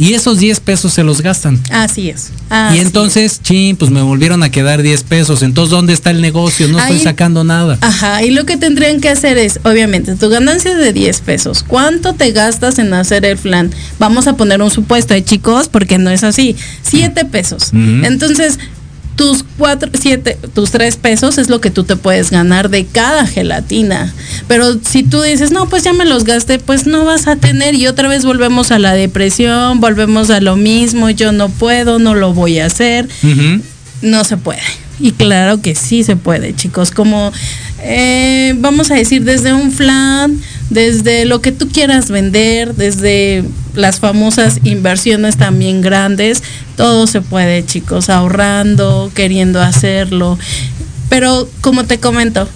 [0.00, 1.60] Y esos 10 pesos se los gastan.
[1.70, 2.30] Así es.
[2.74, 5.42] y entonces, chin, pues me volvieron a quedar 10 pesos.
[5.42, 6.68] Entonces, ¿dónde está el negocio?
[6.68, 7.76] No estoy sacando nada.
[7.82, 11.62] Ajá, y lo que tendrían que hacer es, obviamente, tu ganancia es de 10 pesos.
[11.62, 13.70] ¿Cuánto te gastas en hacer el flan?
[13.98, 15.68] Vamos a poner un supuesto, ¿eh, chicos?
[15.68, 16.56] Porque no es así.
[16.82, 17.70] 7 pesos.
[17.74, 18.58] Entonces,
[19.20, 23.26] tus cuatro, siete, tus tres pesos es lo que tú te puedes ganar de cada
[23.26, 24.14] gelatina.
[24.48, 27.74] Pero si tú dices, no, pues ya me los gasté, pues no vas a tener.
[27.74, 32.14] Y otra vez volvemos a la depresión, volvemos a lo mismo, yo no puedo, no
[32.14, 33.08] lo voy a hacer
[34.02, 34.62] no se puede.
[34.98, 36.90] Y claro que sí se puede, chicos.
[36.90, 37.32] Como
[37.82, 40.38] eh, vamos a decir, desde un flan,
[40.70, 46.42] desde lo que tú quieras vender, desde las famosas inversiones también grandes,
[46.76, 50.38] todo se puede, chicos, ahorrando, queriendo hacerlo.
[51.08, 52.48] Pero como te comento,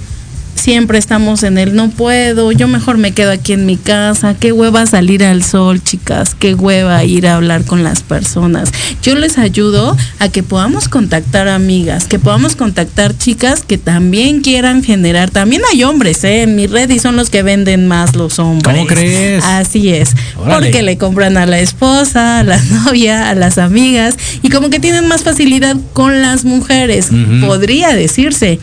[0.54, 4.52] siempre estamos en el no puedo, yo mejor me quedo aquí en mi casa, qué
[4.52, 8.70] hueva salir al sol, chicas, qué hueva ir a hablar con las personas.
[9.02, 14.82] Yo les ayudo a que podamos contactar amigas, que podamos contactar chicas que también quieran
[14.82, 16.42] generar, también hay hombres, ¿eh?
[16.42, 18.74] en mi red y son los que venden más los hombres.
[18.74, 19.44] ¿Cómo crees?
[19.44, 20.54] Así es, Órale.
[20.54, 24.80] porque le compran a la esposa, a la novia, a las amigas y como que
[24.80, 27.08] tienen más facilidad con las mujeres,
[27.40, 28.58] podría decirse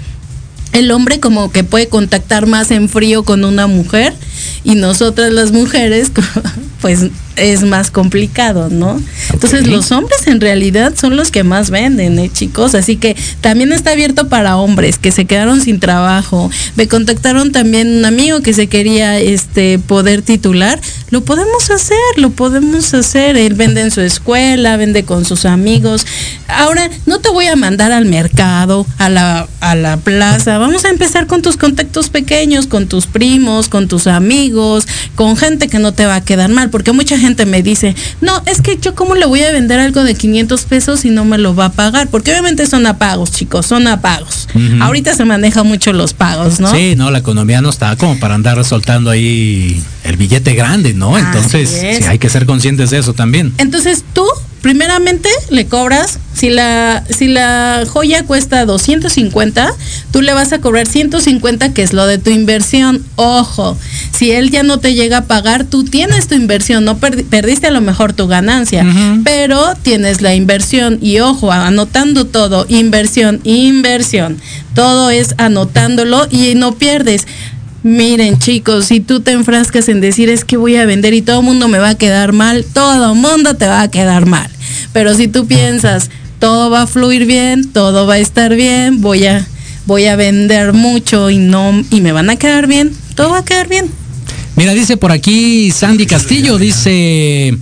[0.73, 4.13] el hombre como que puede contactar más en frío con una mujer
[4.63, 6.11] y nosotras las mujeres
[6.81, 9.01] pues es más complicado, ¿no?
[9.31, 12.75] Entonces los hombres en realidad son los que más venden, ¿eh, chicos?
[12.75, 16.51] Así que también está abierto para hombres que se quedaron sin trabajo.
[16.75, 20.79] Me contactaron también un amigo que se quería este poder titular.
[21.09, 23.37] Lo podemos hacer, lo podemos hacer.
[23.37, 26.05] Él vende en su escuela, vende con sus amigos.
[26.47, 30.57] Ahora, no te voy a mandar al mercado, a la, a la plaza.
[30.57, 34.30] Vamos a empezar con tus contactos pequeños, con tus primos, con tus amigos,
[35.15, 36.69] con gente que no te va a quedar mal.
[36.69, 40.03] Porque mucha gente me dice, no, es que yo cómo le voy a vender algo
[40.03, 42.07] de 500 pesos y no me lo va a pagar.
[42.09, 44.47] Porque obviamente son a pagos, chicos, son a pagos.
[44.53, 44.83] Ujú.
[44.83, 46.71] Ahorita se maneja mucho los pagos, ¿no?
[46.71, 51.15] Sí, no, la economía no está como para andar soltando ahí el billete grande, ¿no?
[51.15, 53.53] Así Entonces, sí, hay que ser conscientes de eso también.
[53.57, 54.25] Entonces tú,
[54.61, 59.73] primeramente, le cobras, si la, si la joya cuesta 250,
[60.11, 63.03] tú le vas a cobrar 150, que es lo de tu inversión.
[63.15, 63.77] Ojo,
[64.11, 67.67] si él ya no te llega a pagar, tú tienes tu inversión, no perdi- perdiste
[67.67, 68.83] a lo mejor tu ganancia,
[69.23, 70.99] pero tienes la inversión.
[71.01, 74.37] Y ojo, anotando todo, inversión, inversión.
[74.75, 77.25] Todo es anotándolo y no pierdes.
[77.83, 81.39] Miren chicos, si tú te enfrascas en decir es que voy a vender y todo
[81.39, 84.49] el mundo me va a quedar mal, todo el mundo te va a quedar mal.
[84.93, 89.25] Pero si tú piensas, todo va a fluir bien, todo va a estar bien, voy
[89.25, 89.47] a,
[89.87, 93.45] voy a vender mucho y no, y me van a quedar bien, todo va a
[93.45, 93.89] quedar bien.
[94.55, 97.57] Mira, dice por aquí Sandy Castillo, dice,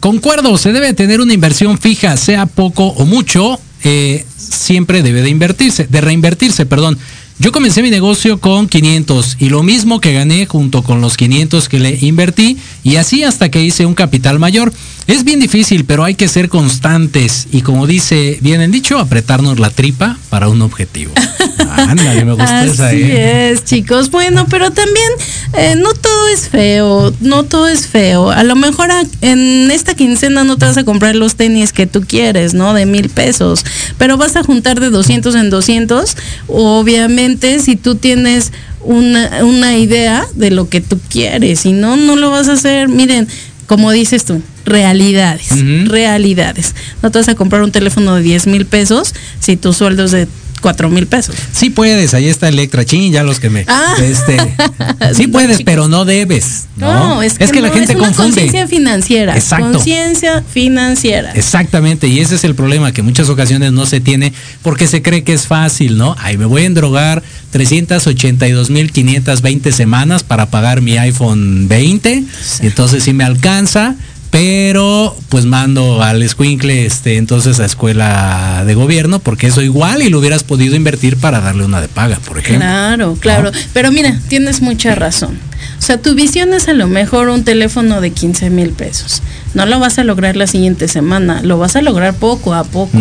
[0.00, 5.30] concuerdo, se debe tener una inversión fija, sea poco o mucho, eh, siempre debe de
[5.30, 6.98] invertirse, de reinvertirse, perdón.
[7.40, 11.68] Yo comencé mi negocio con 500 y lo mismo que gané junto con los 500
[11.68, 14.72] que le invertí y así hasta que hice un capital mayor.
[15.08, 19.58] Es bien difícil, pero hay que ser constantes y como dice bien el dicho, apretarnos
[19.58, 21.12] la tripa para un objetivo.
[21.76, 23.50] Ándale, me gusta Así esa, ¿eh?
[23.52, 24.10] es, chicos.
[24.10, 25.08] Bueno, pero también
[25.54, 28.30] eh, no todo es feo, no todo es feo.
[28.30, 31.86] A lo mejor a- en esta quincena no te vas a comprar los tenis que
[31.86, 32.74] tú quieres, ¿no?
[32.74, 33.64] De mil pesos,
[33.96, 36.16] pero vas a juntar de 200 en 200.
[36.48, 38.52] Obviamente, si tú tienes
[38.82, 42.88] una, una idea de lo que tú quieres, si no, no lo vas a hacer.
[42.88, 43.26] Miren,
[43.66, 45.48] como dices tú, realidades,
[45.88, 46.74] realidades.
[47.02, 50.10] No te vas a comprar un teléfono de 10 mil pesos si tu sueldo es
[50.12, 50.28] de
[50.60, 51.36] 4 mil pesos.
[51.52, 53.64] Sí puedes, ahí está Electra Chin, ya los que me.
[53.68, 53.94] Ah.
[54.02, 54.36] Este,
[55.14, 56.64] sí puedes, pero no debes.
[56.76, 58.32] No, No, es que, la no, gente es una confunde.
[58.32, 59.36] conciencia financiera.
[59.36, 59.70] Exacto.
[59.74, 61.30] Conciencia financiera.
[61.32, 65.00] Exactamente, y ese es el problema que en muchas ocasiones no se tiene porque se
[65.00, 66.16] cree que es fácil, ¿no?
[66.18, 72.24] Ay, me voy a endrogar 382.520 semanas para pagar mi iPhone 20,
[72.62, 73.94] y entonces sí me alcanza,
[74.30, 80.10] pero pues mando al escuincle este entonces a escuela de gobierno porque eso igual y
[80.10, 82.60] lo hubieras podido invertir para darle una de paga, por ejemplo.
[82.60, 83.52] Claro, claro.
[83.72, 85.38] Pero mira, tienes mucha razón.
[85.78, 89.22] O sea, tu visión es a lo mejor un teléfono de 15 mil pesos.
[89.54, 92.98] No lo vas a lograr la siguiente semana, lo vas a lograr poco a poco.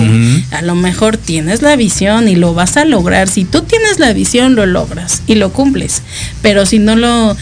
[0.51, 3.27] A lo mejor tienes la visión y lo vas a lograr.
[3.27, 6.01] Si tú tienes la visión, lo logras y lo cumples.
[6.41, 7.35] Pero si no lo...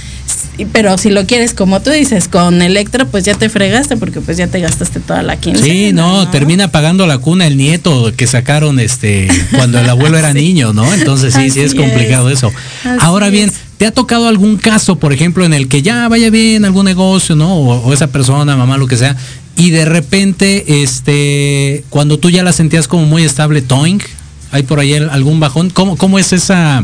[0.72, 4.38] pero si lo quieres como tú dices, con Electra, pues ya te fregaste porque pues
[4.38, 5.66] ya te gastaste toda la quincena.
[5.66, 10.34] Sí, no, termina pagando la cuna el nieto que sacaron este cuando el abuelo era
[10.34, 10.94] niño, ¿no?
[10.94, 12.38] Entonces sí, sí es complicado es.
[12.38, 12.54] eso.
[12.84, 13.56] Así Ahora bien, es.
[13.78, 17.36] ¿te ha tocado algún caso, por ejemplo, en el que ya vaya bien algún negocio,
[17.36, 17.56] ¿no?
[17.56, 19.16] O, o esa persona, mamá, lo que sea,
[19.58, 24.00] y de repente, este, cuando tú ya la sentías como muy estable, toing,
[24.52, 26.84] hay por ahí algún bajón, ¿cómo, cómo es esa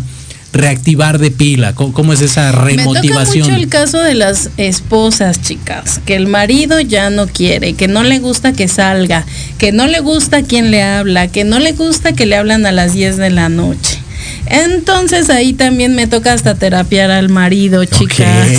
[0.54, 1.74] reactivar de pila?
[1.74, 3.48] ¿Cómo, cómo es esa Me toca remotivación?
[3.48, 8.04] mucho el caso de las esposas, chicas, que el marido ya no quiere, que no
[8.04, 9.26] le gusta que salga,
[9.58, 12.72] que no le gusta quien le habla, que no le gusta que le hablan a
[12.72, 14.00] las 10 de la noche.
[14.46, 18.50] Entonces ahí también me toca hasta terapiar al marido, chicas.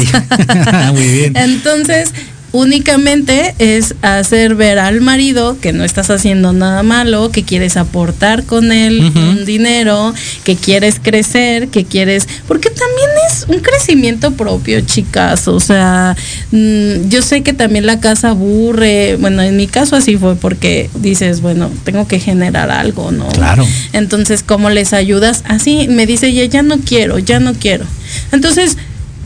[0.92, 1.36] Muy bien.
[1.36, 2.12] Entonces,
[2.52, 8.44] únicamente es hacer ver al marido que no estás haciendo nada malo, que quieres aportar
[8.44, 14.80] con él un dinero, que quieres crecer, que quieres, porque también es un crecimiento propio,
[14.82, 16.14] chicas, o sea,
[16.50, 20.90] mm, yo sé que también la casa aburre, bueno, en mi caso así fue porque
[20.94, 23.28] dices, bueno, tengo que generar algo, ¿no?
[23.28, 23.66] Claro.
[23.92, 25.42] Entonces, ¿cómo les ayudas?
[25.46, 27.86] Así me dice ella, ya no quiero, ya no quiero.
[28.30, 28.76] Entonces,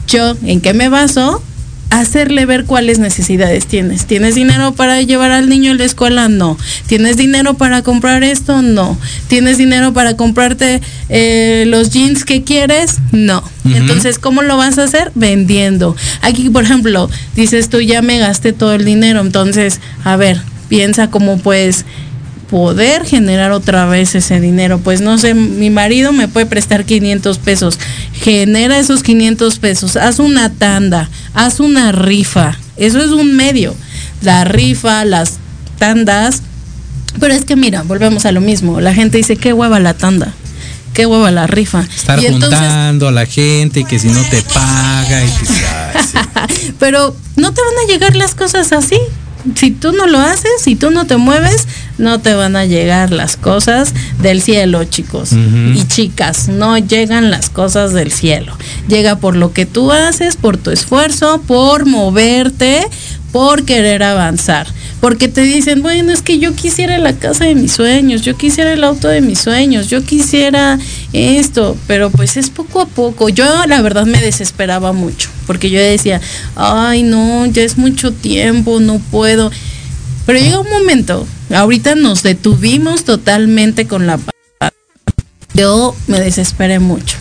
[0.07, 1.43] yo, ¿en qué me baso?
[1.91, 4.07] Hacerle ver cuáles necesidades tienes.
[4.07, 6.29] ¿Tienes dinero para llevar al niño a la escuela?
[6.29, 6.59] No.
[6.87, 8.61] ¿Tienes dinero para comprar esto?
[8.61, 8.99] No.
[9.29, 12.97] ¿Tienes dinero para comprarte eh, los jeans que quieres?
[13.13, 13.43] No.
[13.65, 15.13] Entonces, ¿cómo lo vas a hacer?
[15.15, 15.97] Vendiendo.
[16.23, 19.21] Aquí, por ejemplo, dices tú, ya me gasté todo el dinero.
[19.21, 21.85] Entonces, a ver, piensa cómo puedes
[22.51, 24.79] poder generar otra vez ese dinero.
[24.79, 27.79] Pues no sé, mi marido me puede prestar 500 pesos.
[28.13, 29.97] Genera esos 500 pesos.
[29.97, 32.57] Haz una tanda, haz una rifa.
[32.77, 33.75] Eso es un medio.
[34.23, 35.35] La rifa, las
[35.79, 36.43] tandas.
[37.19, 38.81] Pero es que mira, volvemos a lo mismo.
[38.81, 40.33] La gente dice, qué hueva la tanda.
[40.93, 41.81] Qué hueva la rifa.
[41.95, 45.47] Estar Y entonces- juntando a la gente y que si no te paga y que
[45.47, 46.03] si- ay,
[46.59, 46.73] sí.
[46.79, 48.97] Pero no te van a llegar las cosas así.
[49.55, 51.67] Si tú no lo haces, si tú no te mueves,
[51.99, 55.31] no te van a llegar las cosas del cielo, chicos.
[55.33, 58.57] Y chicas, no llegan las cosas del cielo.
[58.89, 62.87] Llega por lo que tú haces, por tu esfuerzo, por moverte,
[63.37, 64.67] por querer avanzar.
[64.99, 68.73] Porque te dicen, bueno, es que yo quisiera la casa de mis sueños, yo quisiera
[68.73, 70.79] el auto de mis sueños, yo quisiera
[71.13, 73.29] esto, pero pues es poco a poco.
[73.29, 76.23] Yo la verdad me desesperaba mucho, porque yo decía,
[76.55, 79.53] ay no, ya es mucho tiempo, no puedo.
[80.25, 84.19] Pero llega un momento, ahorita nos detuvimos totalmente con la
[85.53, 87.19] yo me desesperé mucho.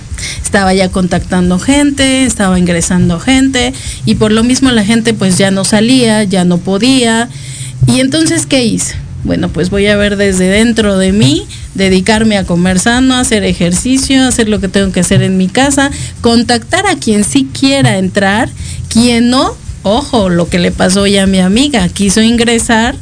[0.55, 3.73] Estaba ya contactando gente, estaba ingresando gente
[4.05, 7.27] y por lo mismo la gente pues ya no salía, ya no podía.
[7.87, 8.95] Y entonces, ¿qué hice?
[9.25, 14.25] Bueno, pues voy a ver desde dentro de mí, dedicarme a comer sano, hacer ejercicio,
[14.25, 15.91] hacer lo que tengo que hacer en mi casa,
[16.21, 18.49] contactar a quien sí quiera entrar,
[18.87, 22.95] quien no, ojo, lo que le pasó ya a mi amiga, quiso ingresar,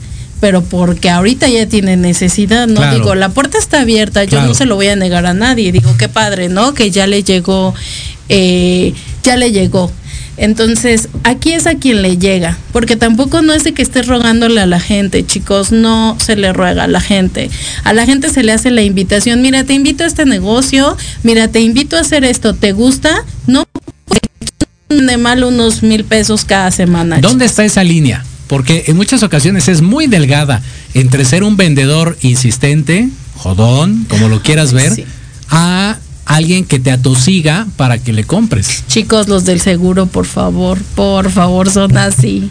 [0.44, 2.98] pero porque ahorita ya tiene necesidad, no Claro.
[2.98, 5.96] digo, la puerta está abierta, yo no se lo voy a negar a nadie, digo,
[5.98, 6.74] qué padre, ¿no?
[6.74, 7.74] Que ya le llegó,
[8.28, 9.90] eh, ya le llegó.
[10.36, 14.60] Entonces, aquí es a quien le llega, porque tampoco no es de que estés rogándole
[14.60, 17.50] a la gente, chicos, no se le ruega a la gente.
[17.86, 21.48] A la gente se le hace la invitación, mira, te invito a este negocio, mira,
[21.48, 23.24] te invito a hacer esto, ¿te gusta?
[23.48, 23.64] No,
[24.90, 27.20] de mal unos mil pesos cada semana.
[27.22, 28.26] ¿Dónde está esa línea?
[28.48, 30.62] Porque en muchas ocasiones es muy delgada
[30.94, 35.06] entre ser un vendedor insistente, jodón, como lo quieras ver, Sí.
[35.50, 38.84] a alguien que te atosiga para que le compres.
[38.88, 42.50] Chicos, los del seguro, por favor, por favor, son así.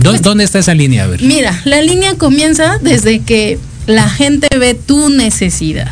[0.00, 1.04] ¿Dó- ¿Dónde está esa línea?
[1.04, 1.22] A ver.
[1.22, 5.90] Mira, la línea comienza desde que la gente ve tu necesidad.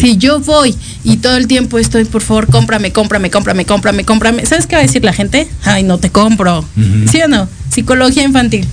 [0.00, 0.74] Si yo voy
[1.04, 4.80] y todo el tiempo estoy, por favor, cómprame, cómprame, cómprame, cómprame, cómprame, ¿sabes qué va
[4.82, 5.48] a decir la gente?
[5.64, 6.58] Ay, no te compro.
[6.58, 7.08] Ujú.
[7.10, 7.48] ¿Sí o no?
[7.70, 8.66] Psicología infantil.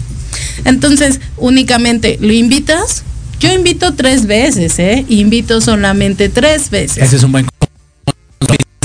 [0.66, 3.04] Entonces, únicamente lo invitas.
[3.40, 5.06] Yo invito tres veces, ¿eh?
[5.10, 7.04] Invito solamente tres veces.
[7.04, 7.46] Ese es un buen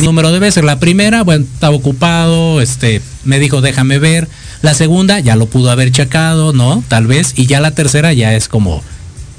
[0.02, 0.64] número de veces.
[0.64, 4.28] La primera, bueno, estaba ocupado, este, me dijo déjame ver.
[4.62, 6.82] La segunda ya lo pudo haber checado, ¿no?
[6.88, 7.32] Tal vez.
[7.36, 8.82] Y ya la tercera ya es como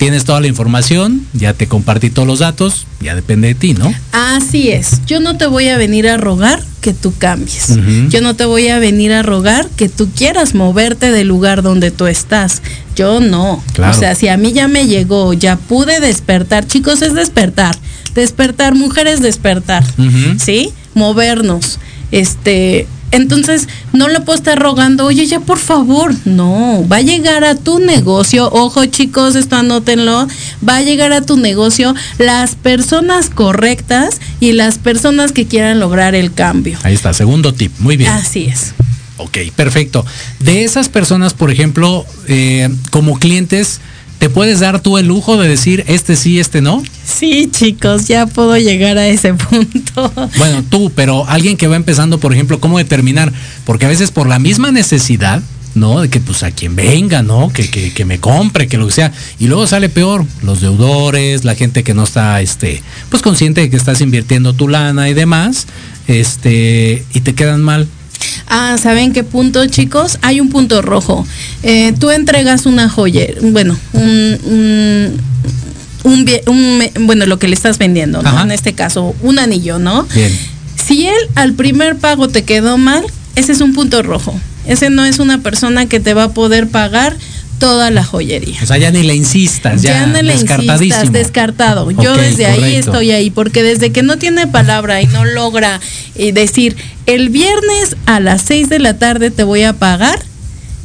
[0.02, 3.94] tienes toda la información, ya te compartí todos los datos, ya depende de ti, ¿no?
[4.12, 5.06] Así es.
[5.06, 7.78] Yo no te voy a venir a rogar que tú cambies.
[8.10, 11.92] Yo no te voy a venir a rogar que tú quieras moverte del lugar donde
[11.92, 12.64] tú estás.
[12.96, 13.64] Yo no.
[13.74, 13.96] Claro.
[13.96, 16.66] O sea, si a mí ya me llegó, ya pude despertar.
[16.66, 17.78] Chicos, es despertar.
[18.16, 19.84] Despertar, mujeres, despertar.
[20.40, 20.72] ¿Sí?
[20.96, 21.78] Movernos.
[22.12, 22.88] Este.
[23.12, 26.16] Entonces, no le puedo estar rogando, oye, ya por favor.
[26.26, 28.50] No, va a llegar a tu negocio.
[28.52, 30.28] Ojo, chicos, esto anótenlo.
[30.68, 36.16] Va a llegar a tu negocio las personas correctas y las personas que quieran lograr
[36.16, 36.80] el cambio.
[36.84, 38.12] Ahí está, segundo tip, muy bien.
[38.12, 38.74] Así es.
[39.18, 40.06] Ok, perfecto.
[40.40, 43.80] De esas personas, por ejemplo, eh, como clientes,
[44.22, 46.84] ¿te puedes dar tú el lujo de decir este sí, este no?
[47.04, 50.14] Sí, chicos, ya puedo llegar a ese punto.
[50.38, 53.34] Bueno, tú, pero alguien que va empezando, por ejemplo, ¿cómo determinar?
[53.66, 55.42] Porque a veces por la misma necesidad,
[55.74, 56.02] ¿no?
[56.02, 57.52] De que pues a quien venga, ¿no?
[57.52, 59.12] Que, que, que me compre, que lo que sea.
[59.40, 63.72] Y luego sale peor, los deudores, la gente que no está, este, pues consciente de
[63.72, 65.66] que estás invirtiendo tu lana y demás,
[66.08, 67.88] este, y te quedan mal.
[68.48, 70.18] Ah, ¿saben qué punto, chicos?
[70.22, 71.26] Hay un punto rojo.
[71.64, 75.18] Eh, tú entregas una joya, bueno, un,
[76.04, 78.42] un, bueno, lo que le estás vendiendo, ¿no?
[78.42, 80.08] En este caso, un anillo, ¿no?
[80.14, 80.32] Bien.
[80.76, 83.06] Si él al primer pago te quedó mal,
[83.36, 84.40] ese es un punto rojo.
[84.66, 87.16] Ese no es una persona que te va a poder pagar
[87.62, 88.58] toda la joyería.
[88.62, 90.84] O sea, ya ni le insistas, ya, Ya no le descartadísimo.
[90.84, 91.90] insistas, descartado.
[91.92, 95.80] Yo desde ahí estoy ahí, porque desde que no tiene palabra y no logra
[96.16, 100.20] eh, decir, el viernes a las 6 de la tarde te voy a pagar,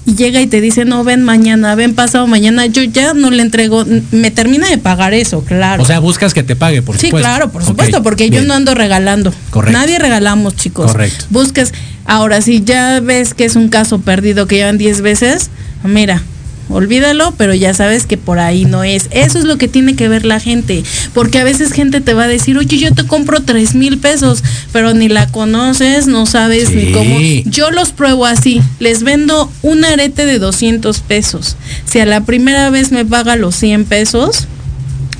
[0.08, 3.42] y llega y te dice, no, ven mañana, ven pasado mañana, yo ya no le
[3.42, 5.82] entrego, me termina de pagar eso, claro.
[5.82, 7.26] O sea, buscas que te pague, por Sí, supuesto.
[7.28, 9.34] claro, por supuesto, porque yo no ando regalando.
[9.50, 9.76] Correcto.
[9.76, 10.92] Nadie regalamos, chicos.
[10.92, 11.24] Correcto.
[11.30, 11.72] Buscas,
[12.04, 15.50] ahora si ya ves que es un caso perdido que llevan 10 veces,
[15.82, 16.22] mira,
[16.68, 19.08] olvídalo, pero ya sabes que por ahí no es.
[19.10, 20.82] Eso es lo que tiene que ver la gente,
[21.14, 24.42] porque a veces gente te va a decir, oye, yo te compro 3 mil pesos,
[24.72, 27.18] pero ni la conoces, no sabes ni cómo.
[27.44, 31.56] Yo los pruebo así, les vendo un arete de 200 pesos.
[31.84, 34.46] Si a la primera vez me paga los 100 pesos,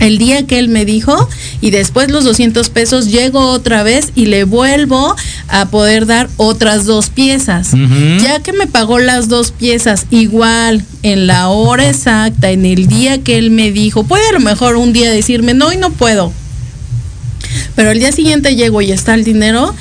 [0.01, 1.29] el día que él me dijo
[1.61, 5.17] y después los 200 pesos llego otra vez y le vuelvo
[5.49, 7.73] a poder dar otras dos piezas.
[8.23, 13.23] Ya que me pagó las dos piezas igual en la hora exacta, en el día
[13.23, 16.33] que él me dijo, puede a lo mejor un día decirme, no, y no puedo.
[17.75, 19.75] Pero el día siguiente llego y está el dinero,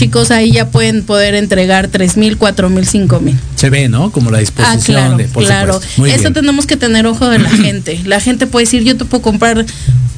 [0.00, 3.36] chicos, ahí ya pueden poder entregar tres mil, cuatro mil, cinco mil.
[3.56, 4.10] Se ve, ¿no?
[4.10, 5.80] Como la Ah, disposición claro, de, por claro.
[5.98, 6.32] Muy Eso bien.
[6.34, 8.00] tenemos que tener ojo de la gente.
[8.04, 9.64] La gente puede decir, yo te puedo comprar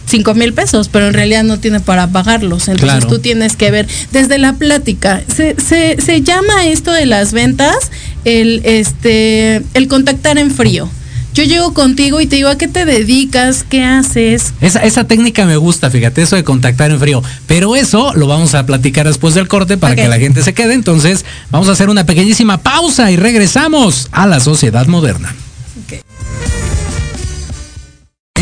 [0.06, 2.68] cinco mil pesos, pero en realidad no tiene para pagarlos.
[2.68, 3.06] Entonces Claro.
[3.08, 5.22] tú tienes que ver desde la plática.
[5.34, 7.76] Se, se, se llama esto de las ventas
[8.24, 10.88] el, este, el contactar en frío.
[11.34, 13.64] Yo llego contigo y te digo, ¿a qué te dedicas?
[13.66, 14.52] ¿Qué haces?
[14.60, 17.22] Esa, esa técnica me gusta, fíjate, eso de contactar en frío.
[17.46, 20.74] Pero eso lo vamos a platicar después del corte para que la gente se quede.
[20.74, 25.34] Entonces, vamos a hacer una pequeñísima pausa y regresamos a la sociedad moderna.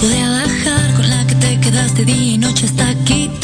[0.00, 3.39] podía bajar, con la que te quedaste día y noche hasta quitar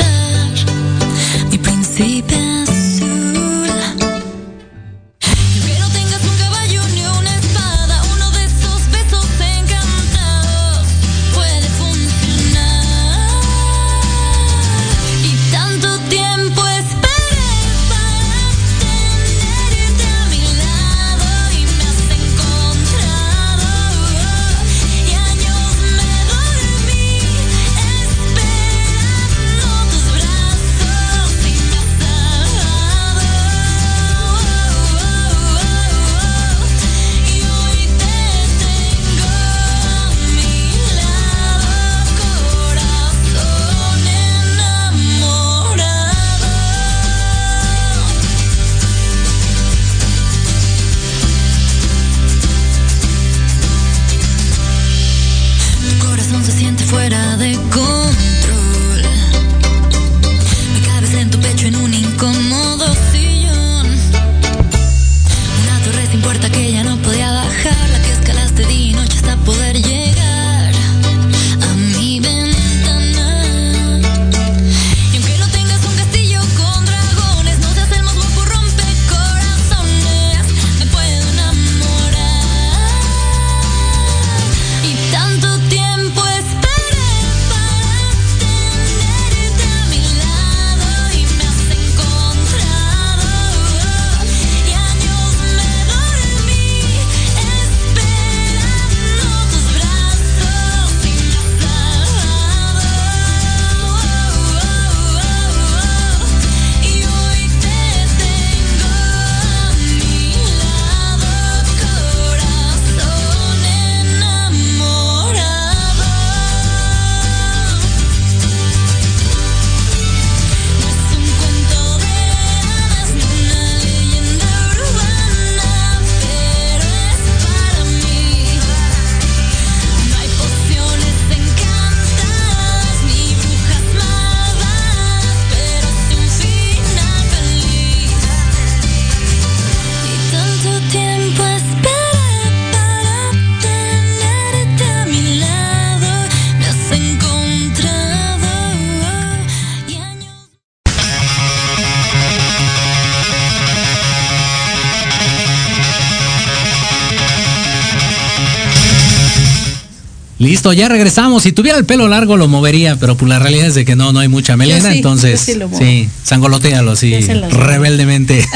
[160.38, 161.42] Listo, ya regresamos.
[161.42, 164.12] Si tuviera el pelo largo lo movería, pero pues la realidad es de que no,
[164.12, 165.40] no hay mucha melena, sí, entonces
[165.78, 167.18] sí sangolotealo así
[167.50, 168.46] rebeldemente.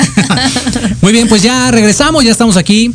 [1.01, 2.93] Muy bien, pues ya regresamos, ya estamos aquí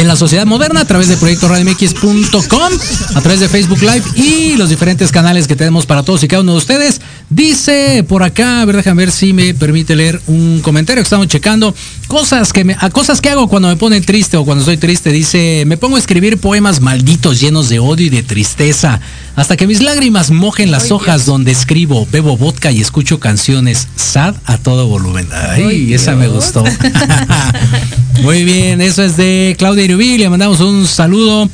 [0.00, 2.72] en la sociedad moderna a través de proyectoradiomx.com,
[3.14, 6.42] a través de Facebook Live y los diferentes canales que tenemos para todos y cada
[6.42, 7.02] uno de ustedes.
[7.28, 11.28] Dice por acá, a ver, déjame ver si me permite leer un comentario que estamos
[11.28, 11.74] checando.
[12.08, 15.12] Cosas que me, a cosas que hago cuando me pone triste o cuando estoy triste.
[15.12, 19.00] Dice, me pongo a escribir poemas malditos llenos de odio y de tristeza.
[19.36, 24.34] Hasta que mis lágrimas mojen las hojas donde escribo, bebo vodka y escucho canciones sad
[24.46, 25.28] a todo volumen.
[25.32, 26.64] Ay, Ay, esa me gustó.
[28.22, 31.50] Muy bien, eso es de Claudia Le mandamos un saludo.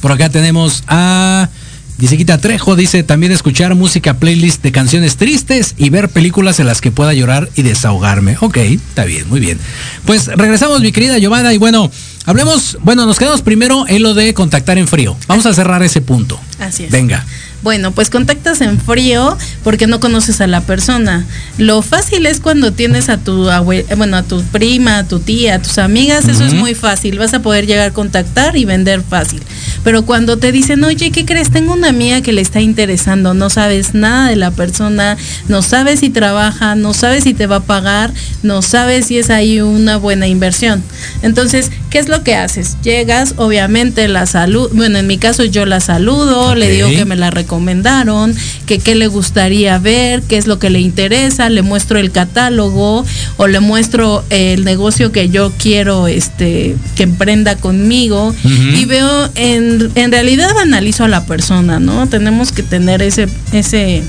[0.00, 1.50] Por acá tenemos a
[1.98, 2.74] Disequita Trejo.
[2.74, 7.12] Dice también escuchar música playlist de canciones tristes y ver películas en las que pueda
[7.12, 8.38] llorar y desahogarme.
[8.40, 9.58] Ok, está bien, muy bien.
[10.06, 11.52] Pues regresamos, mi querida Giovanna.
[11.52, 11.90] Y bueno,
[12.24, 15.14] hablemos, bueno, nos quedamos primero en lo de contactar en frío.
[15.28, 16.40] Vamos a cerrar ese punto.
[16.58, 16.90] Así es.
[16.90, 17.26] Venga.
[17.62, 21.26] Bueno, pues contactas en frío porque no conoces a la persona.
[21.58, 25.56] Lo fácil es cuando tienes a tu abue- bueno, a tu prima, a tu tía,
[25.56, 27.18] a tus amigas, eso es muy fácil.
[27.18, 29.42] Vas a poder llegar a contactar y vender fácil.
[29.84, 31.50] Pero cuando te dicen, oye, ¿qué crees?
[31.50, 35.16] Tengo una amiga que le está interesando, no sabes nada de la persona,
[35.48, 39.30] no sabes si trabaja, no sabes si te va a pagar, no sabes si es
[39.30, 40.82] ahí una buena inversión.
[41.22, 42.76] Entonces, ¿qué es lo que haces?
[42.82, 47.16] Llegas, obviamente la salud, bueno, en mi caso yo la saludo, le digo que me
[47.16, 48.32] la recomendaron,
[48.66, 53.04] que qué le gustaría ver, qué es lo que le interesa, le muestro el catálogo
[53.38, 59.90] o le muestro el negocio que yo quiero este que emprenda conmigo y veo en,
[59.96, 62.06] en realidad analizo a la persona, ¿no?
[62.06, 64.04] Tenemos que tener ese ese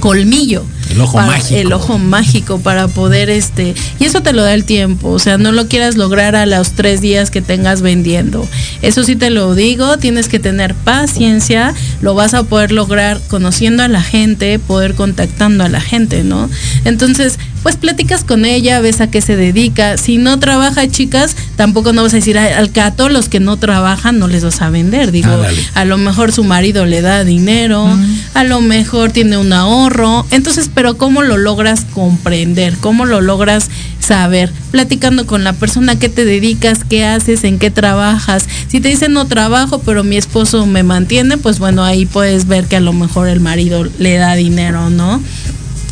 [0.00, 0.64] colmillo.
[0.94, 1.60] El ojo para- mágico.
[1.60, 5.38] El ojo mágico para poder este y eso te lo da el tiempo o sea
[5.38, 8.46] no lo quieras lograr a los tres días que tengas vendiendo
[8.82, 13.82] eso sí te lo digo tienes que tener paciencia lo vas a poder lograr conociendo
[13.82, 16.48] a la gente poder contactando a la gente no
[16.84, 21.92] entonces pues platicas con ella ves a qué se dedica si no trabaja chicas tampoco
[21.92, 24.44] no vas a decir "Ay, al que a todos los que no trabajan no les
[24.44, 25.30] vas a vender digo
[25.74, 27.88] a lo mejor su marido le da dinero,
[28.34, 30.26] a lo mejor tiene un ahorro.
[30.30, 32.76] Entonces, pero ¿cómo lo logras comprender?
[32.78, 34.52] ¿Cómo lo logras saber?
[34.70, 36.80] Platicando con la persona, ¿qué te dedicas?
[36.88, 37.44] ¿Qué haces?
[37.44, 38.46] ¿En qué trabajas?
[38.68, 42.66] Si te dicen no trabajo, pero mi esposo me mantiene, pues bueno, ahí puedes ver
[42.66, 45.22] que a lo mejor el marido le da dinero, ¿no?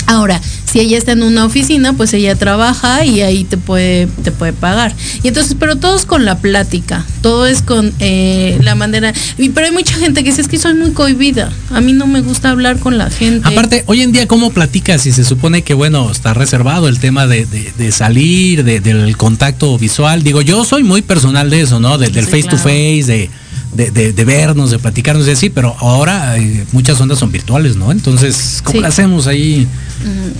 [0.06, 0.40] Ahora,
[0.72, 4.52] si ella está en una oficina, pues ella trabaja y ahí te puede, te puede
[4.54, 4.94] pagar.
[5.22, 9.12] Y entonces, pero todo es con la plática, todo es con eh, la manera.
[9.38, 12.06] y- Pero hay mucha gente que dice, es que soy muy cohibida, a mí no
[12.06, 13.46] me gusta hablar con la gente.
[13.46, 15.02] Aparte, hoy en día, ¿cómo platicas?
[15.02, 19.16] Si se supone que, bueno, está reservado el tema de, de- de salir, de- del
[19.16, 20.22] contacto visual.
[20.22, 21.98] Digo, yo soy muy personal de eso, ¿no?
[21.98, 23.30] De- del Sí, face to face, de,
[23.72, 27.76] de, de- de vernos, de platicarnos y así, pero ahora eh, muchas ondas son virtuales,
[27.76, 27.90] ¿no?
[27.92, 28.80] Entonces, ¿cómo Sí.
[28.80, 29.66] lo hacemos ahí?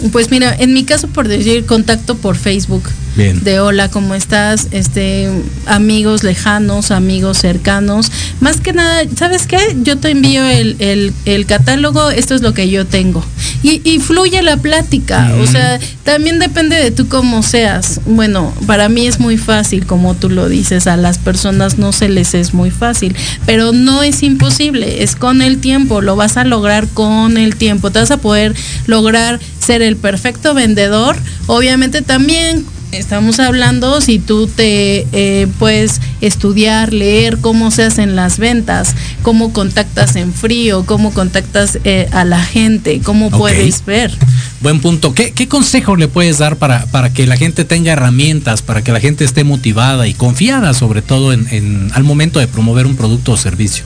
[0.04, 2.82] Mm, Pues mira, en mi caso, por decir contacto por Facebook.
[3.14, 3.44] Bien.
[3.44, 4.68] De hola, ¿cómo estás?
[4.70, 5.28] Este,
[5.66, 8.10] amigos lejanos, amigos cercanos.
[8.40, 9.58] Más que nada, ¿sabes qué?
[9.82, 13.22] Yo te envío el, el- el catálogo, esto es lo que yo tengo.
[13.62, 15.30] Y, y fluye la plática.
[15.42, 18.00] O sea, también depende de tú cómo seas.
[18.06, 22.08] Bueno, para mí es muy fácil, como tú lo dices, a las personas no se
[22.08, 23.14] les es muy fácil.
[23.44, 27.90] Pero no es imposible, es con el tiempo, lo vas a lograr con el tiempo.
[27.90, 28.54] Te vas a poder
[28.86, 31.16] lograr ser el perfecto vendedor.
[31.46, 38.38] Obviamente también estamos hablando si tú te eh, puedes estudiar, leer cómo se hacen las
[38.38, 44.12] ventas, cómo contactas en frío, cómo contactas eh, a la gente, cómo puedes ver.
[44.60, 45.14] Buen punto.
[45.14, 48.92] ¿Qué, qué consejo le puedes dar para, para que la gente tenga herramientas, para que
[48.92, 52.96] la gente esté motivada y confiada, sobre todo en, en- al momento de promover un
[52.96, 53.84] producto o servicio?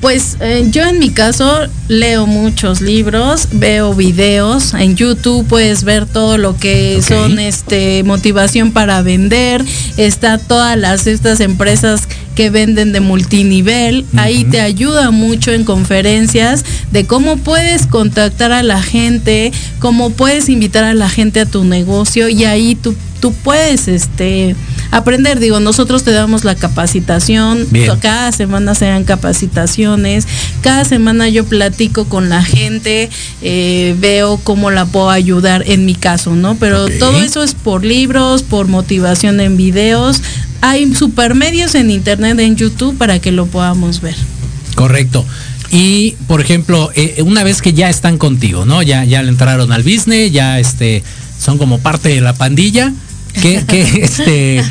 [0.00, 6.06] Pues eh, yo en mi caso leo muchos libros, veo videos, en YouTube puedes ver
[6.06, 9.64] todo lo que son este motivación para vender,
[9.96, 16.64] está todas las estas empresas que venden de multinivel, ahí te ayuda mucho en conferencias
[16.92, 21.64] de cómo puedes contactar a la gente, cómo puedes invitar a la gente a tu
[21.64, 24.54] negocio y ahí tú tú puedes este
[24.90, 27.92] aprender digo nosotros te damos la capacitación Bien.
[28.00, 30.26] cada semana se dan capacitaciones,
[30.62, 33.10] cada semana yo platico con la gente,
[33.42, 36.56] eh, veo cómo la puedo ayudar en mi caso, ¿no?
[36.56, 40.22] Pero todo eso es por libros, por motivación en videos.
[40.60, 44.16] Hay supermedios en internet, en YouTube, para que lo podamos ver.
[44.74, 45.24] Correcto.
[45.70, 48.82] Y, por ejemplo, eh, una vez que ya están contigo, ¿no?
[48.82, 51.02] Ya, ya le entraron al business, ya este,
[51.38, 52.92] son como parte de la pandilla.
[53.42, 54.62] ¿Qué, qué, este,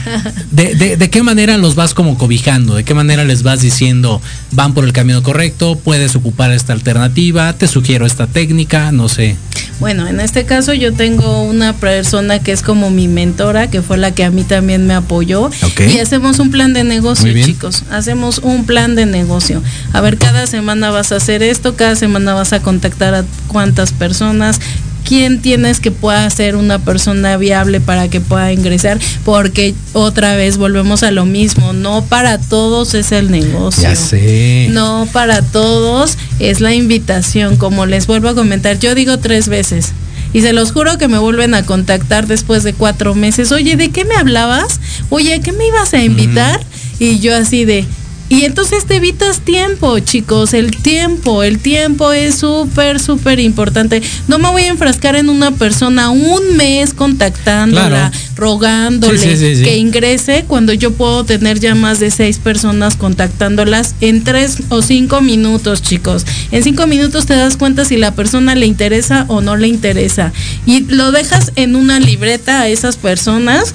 [0.52, 2.76] de, de- de qué manera los vas como cobijando?
[2.76, 7.54] ¿De qué manera les vas diciendo, van por el camino correcto, puedes ocupar esta alternativa,
[7.54, 9.36] te sugiero esta técnica, no sé?
[9.80, 13.98] Bueno, en este caso yo tengo una persona que es como mi mentora, que fue
[13.98, 15.52] la que a mí también me apoyó.
[15.88, 17.84] Y hacemos un plan de negocio, chicos.
[17.92, 19.62] Hacemos un plan de negocio.
[19.94, 23.92] A ver, cada semana vas a hacer esto, cada semana vas a contactar a cuántas
[23.92, 24.60] personas.
[25.08, 29.00] ¿Quién tienes que pueda ser una persona viable para que pueda ingresar?
[29.24, 33.84] Porque otra vez volvemos a lo mismo, no para todos es el negocio.
[33.84, 34.68] Ya sé.
[34.72, 39.94] No para todos es la invitación, como les vuelvo a comentar, yo digo tres veces.
[40.34, 43.54] Y se los juro que me vuelven a contactar después de cuatro meses.
[43.54, 44.82] Oye, ¿de qué me hablabas?
[45.10, 46.60] Oye, ¿qué me ibas a invitar?
[47.00, 47.86] Y yo así de...
[48.30, 54.02] Y entonces te evitas tiempo, chicos, el tiempo, el tiempo es súper, súper importante.
[54.28, 58.18] No me voy a enfrascar en una persona un mes contactándola, Claro.
[58.36, 59.64] rogándole Sí, sí, sí, sí.
[59.64, 64.82] que ingrese cuando yo puedo tener ya más de seis personas contactándolas en tres o
[64.82, 66.26] cinco minutos, chicos.
[66.52, 70.34] En cinco minutos te das cuenta si la persona le interesa o no le interesa.
[70.66, 73.74] Y lo dejas en una libreta a esas personas.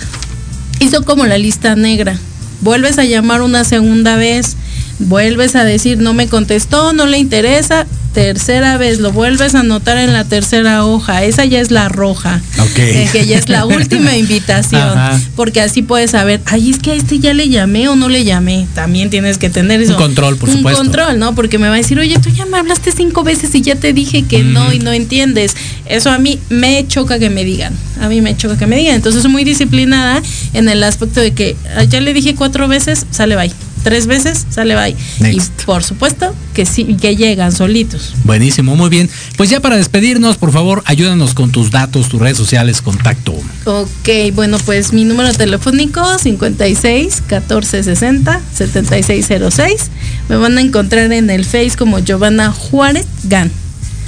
[0.78, 2.18] Hizo como la lista negra.
[2.62, 4.56] Vuelves a llamar una segunda vez.
[4.98, 7.86] Vuelves a decir no me contestó, no le interesa.
[8.14, 11.24] Tercera vez, lo vuelves a anotar en la tercera hoja.
[11.24, 12.42] Esa ya es la roja.
[12.58, 12.78] Ok.
[12.78, 14.82] Eh, que ya es la última invitación.
[14.82, 15.18] Ajá.
[15.34, 18.24] Porque así puedes saber, ay, es que a este ya le llamé o no le
[18.24, 18.66] llamé.
[18.74, 19.92] También tienes que tener eso.
[19.92, 20.82] Un control, por Un supuesto.
[20.82, 21.34] control, ¿no?
[21.34, 23.94] Porque me va a decir, oye, tú ya me hablaste cinco veces y ya te
[23.94, 25.56] dije que no y no entiendes.
[25.86, 27.72] Eso a mí me choca que me digan.
[28.00, 28.94] A mí me choca que me digan.
[28.96, 30.20] Entonces soy muy disciplinada
[30.52, 31.56] en el aspecto de que
[31.88, 33.50] ya le dije cuatro veces, sale bye.
[33.82, 34.96] Tres veces, sale bye.
[35.20, 35.60] Next.
[35.60, 38.14] Y por supuesto que sí, que llegan solitos.
[38.24, 39.08] Buenísimo, muy bien.
[39.36, 43.34] Pues ya para despedirnos, por favor, ayúdanos con tus datos, tus redes sociales, contacto.
[43.64, 49.90] Ok, bueno, pues mi número telefónico 56 14 60 7606.
[50.28, 53.50] Me van a encontrar en el Face como Giovanna Juárez Gan.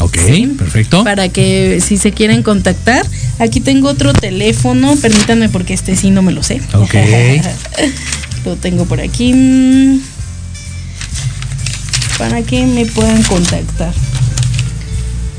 [0.01, 0.17] Ok,
[0.59, 1.05] perfecto.
[1.05, 3.07] Para que si se quieren contactar,
[3.39, 6.61] aquí tengo otro teléfono, permítanme porque este sí no me lo sé.
[6.75, 6.95] Ok.
[8.45, 10.01] lo tengo por aquí.
[12.19, 13.93] Para que me puedan contactar.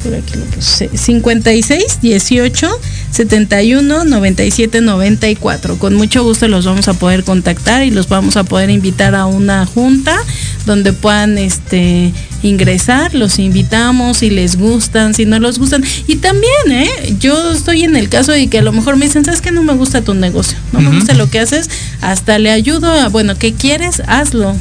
[0.04, 0.90] Por aquí lo puse.
[0.96, 2.80] 56 18
[3.12, 5.78] 71 97 94.
[5.78, 9.26] Con mucho gusto los vamos a poder contactar y los vamos a poder invitar a
[9.26, 10.18] una junta
[10.66, 12.12] donde puedan este
[12.44, 15.84] ingresar, los invitamos si les gustan, si no les gustan.
[16.08, 17.16] Y también, ¿eh?
[17.20, 19.64] Yo estoy en el caso de que a lo mejor me dicen, ¿sabes que no
[19.64, 20.58] me gusta tu negocio?
[20.72, 21.70] No me gusta lo que haces,
[22.02, 24.02] hasta le ayudo a, bueno, ¿qué quieres?
[24.08, 24.56] Hazlo.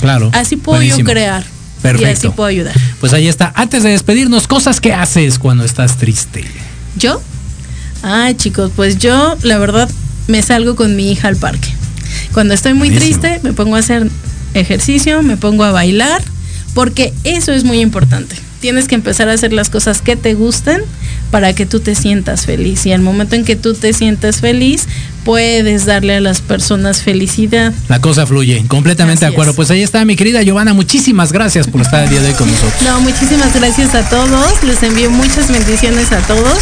[0.00, 0.30] Claro.
[0.32, 1.08] Así puedo Buenísimo.
[1.08, 1.42] yo crear.
[1.42, 2.28] Y Perfecto.
[2.28, 2.74] así puedo ayudar.
[3.00, 3.52] Pues ahí está.
[3.56, 6.44] Antes de despedirnos, cosas que haces cuando estás triste.
[6.96, 7.20] ¿Yo?
[8.02, 9.88] Ay, chicos, pues yo, la verdad,
[10.26, 11.68] me salgo con mi hija al parque.
[12.32, 13.20] Cuando estoy muy Buenísimo.
[13.20, 14.08] triste, me pongo a hacer
[14.54, 16.22] ejercicio, me pongo a bailar,
[16.74, 18.36] porque eso es muy importante.
[18.60, 20.82] Tienes que empezar a hacer las cosas que te gusten
[21.30, 22.86] para que tú te sientas feliz.
[22.86, 24.86] Y al momento en que tú te sientas feliz,
[25.24, 27.72] puedes darle a las personas felicidad.
[27.88, 28.64] La cosa fluye.
[28.68, 29.52] Completamente de acuerdo.
[29.52, 29.56] es.
[29.56, 30.74] Pues ahí está mi querida Giovanna.
[30.74, 32.82] Muchísimas gracias por estar el día de hoy con nosotros.
[32.82, 34.62] No, muchísimas gracias a todos.
[34.64, 36.58] Les envío muchas bendiciones a todos.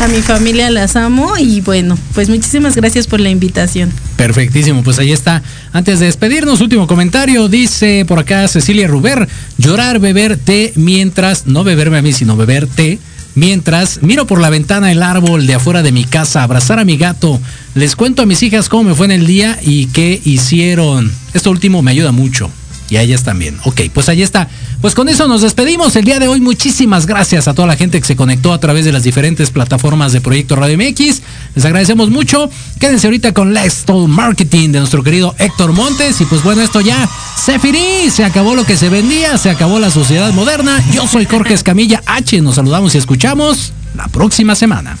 [0.00, 3.92] A mi familia las amo y bueno, pues muchísimas gracias por la invitación.
[4.16, 5.40] Perfectísimo, pues ahí está.
[5.72, 11.62] Antes de despedirnos, último comentario, dice por acá Cecilia Ruber, llorar, beber té mientras, no
[11.62, 12.98] beberme a mí, sino beber té,
[13.34, 16.96] mientras miro por la ventana el árbol de afuera de mi casa, abrazar a mi
[16.96, 17.40] gato,
[17.74, 21.12] les cuento a mis hijas cómo me fue en el día y qué hicieron.
[21.32, 22.50] Esto último me ayuda mucho.
[22.94, 23.58] Y a ellas también.
[23.64, 24.48] Ok, pues ahí está.
[24.80, 26.40] Pues con eso nos despedimos el día de hoy.
[26.40, 30.12] Muchísimas gracias a toda la gente que se conectó a través de las diferentes plataformas
[30.12, 31.20] de Proyecto Radio MX.
[31.56, 32.48] Les agradecemos mucho.
[32.78, 36.20] Quédense ahorita con Let's Talk Marketing de nuestro querido Héctor Montes.
[36.20, 38.10] Y pues bueno, esto ya se finí.
[38.12, 39.38] Se acabó lo que se vendía.
[39.38, 40.80] Se acabó la sociedad moderna.
[40.92, 42.40] Yo soy Jorge Escamilla H.
[42.42, 44.96] Nos saludamos y escuchamos la próxima semana.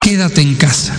[0.00, 0.94] Quédate en casa.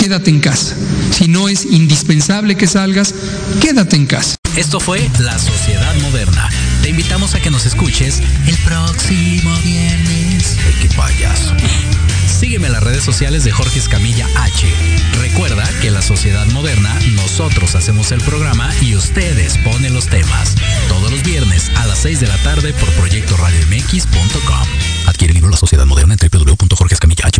[0.00, 0.74] Quédate en casa.
[1.10, 3.14] Si no es indispensable que salgas,
[3.60, 4.36] quédate en casa.
[4.56, 6.48] Esto fue La Sociedad Moderna.
[6.80, 10.56] Te invitamos a que nos escuches el próximo viernes.
[10.80, 11.54] Qué payaso.
[12.26, 14.66] Sígueme en las redes sociales de Jorge Escamilla H.
[15.20, 20.54] Recuerda que La Sociedad Moderna nosotros hacemos el programa y ustedes ponen los temas.
[20.88, 24.68] Todos los viernes a las 6 de la tarde por proyectoradiomx.com.
[25.06, 27.39] Adquiere el libro La Sociedad Moderna en www.jorgeescamillah.com.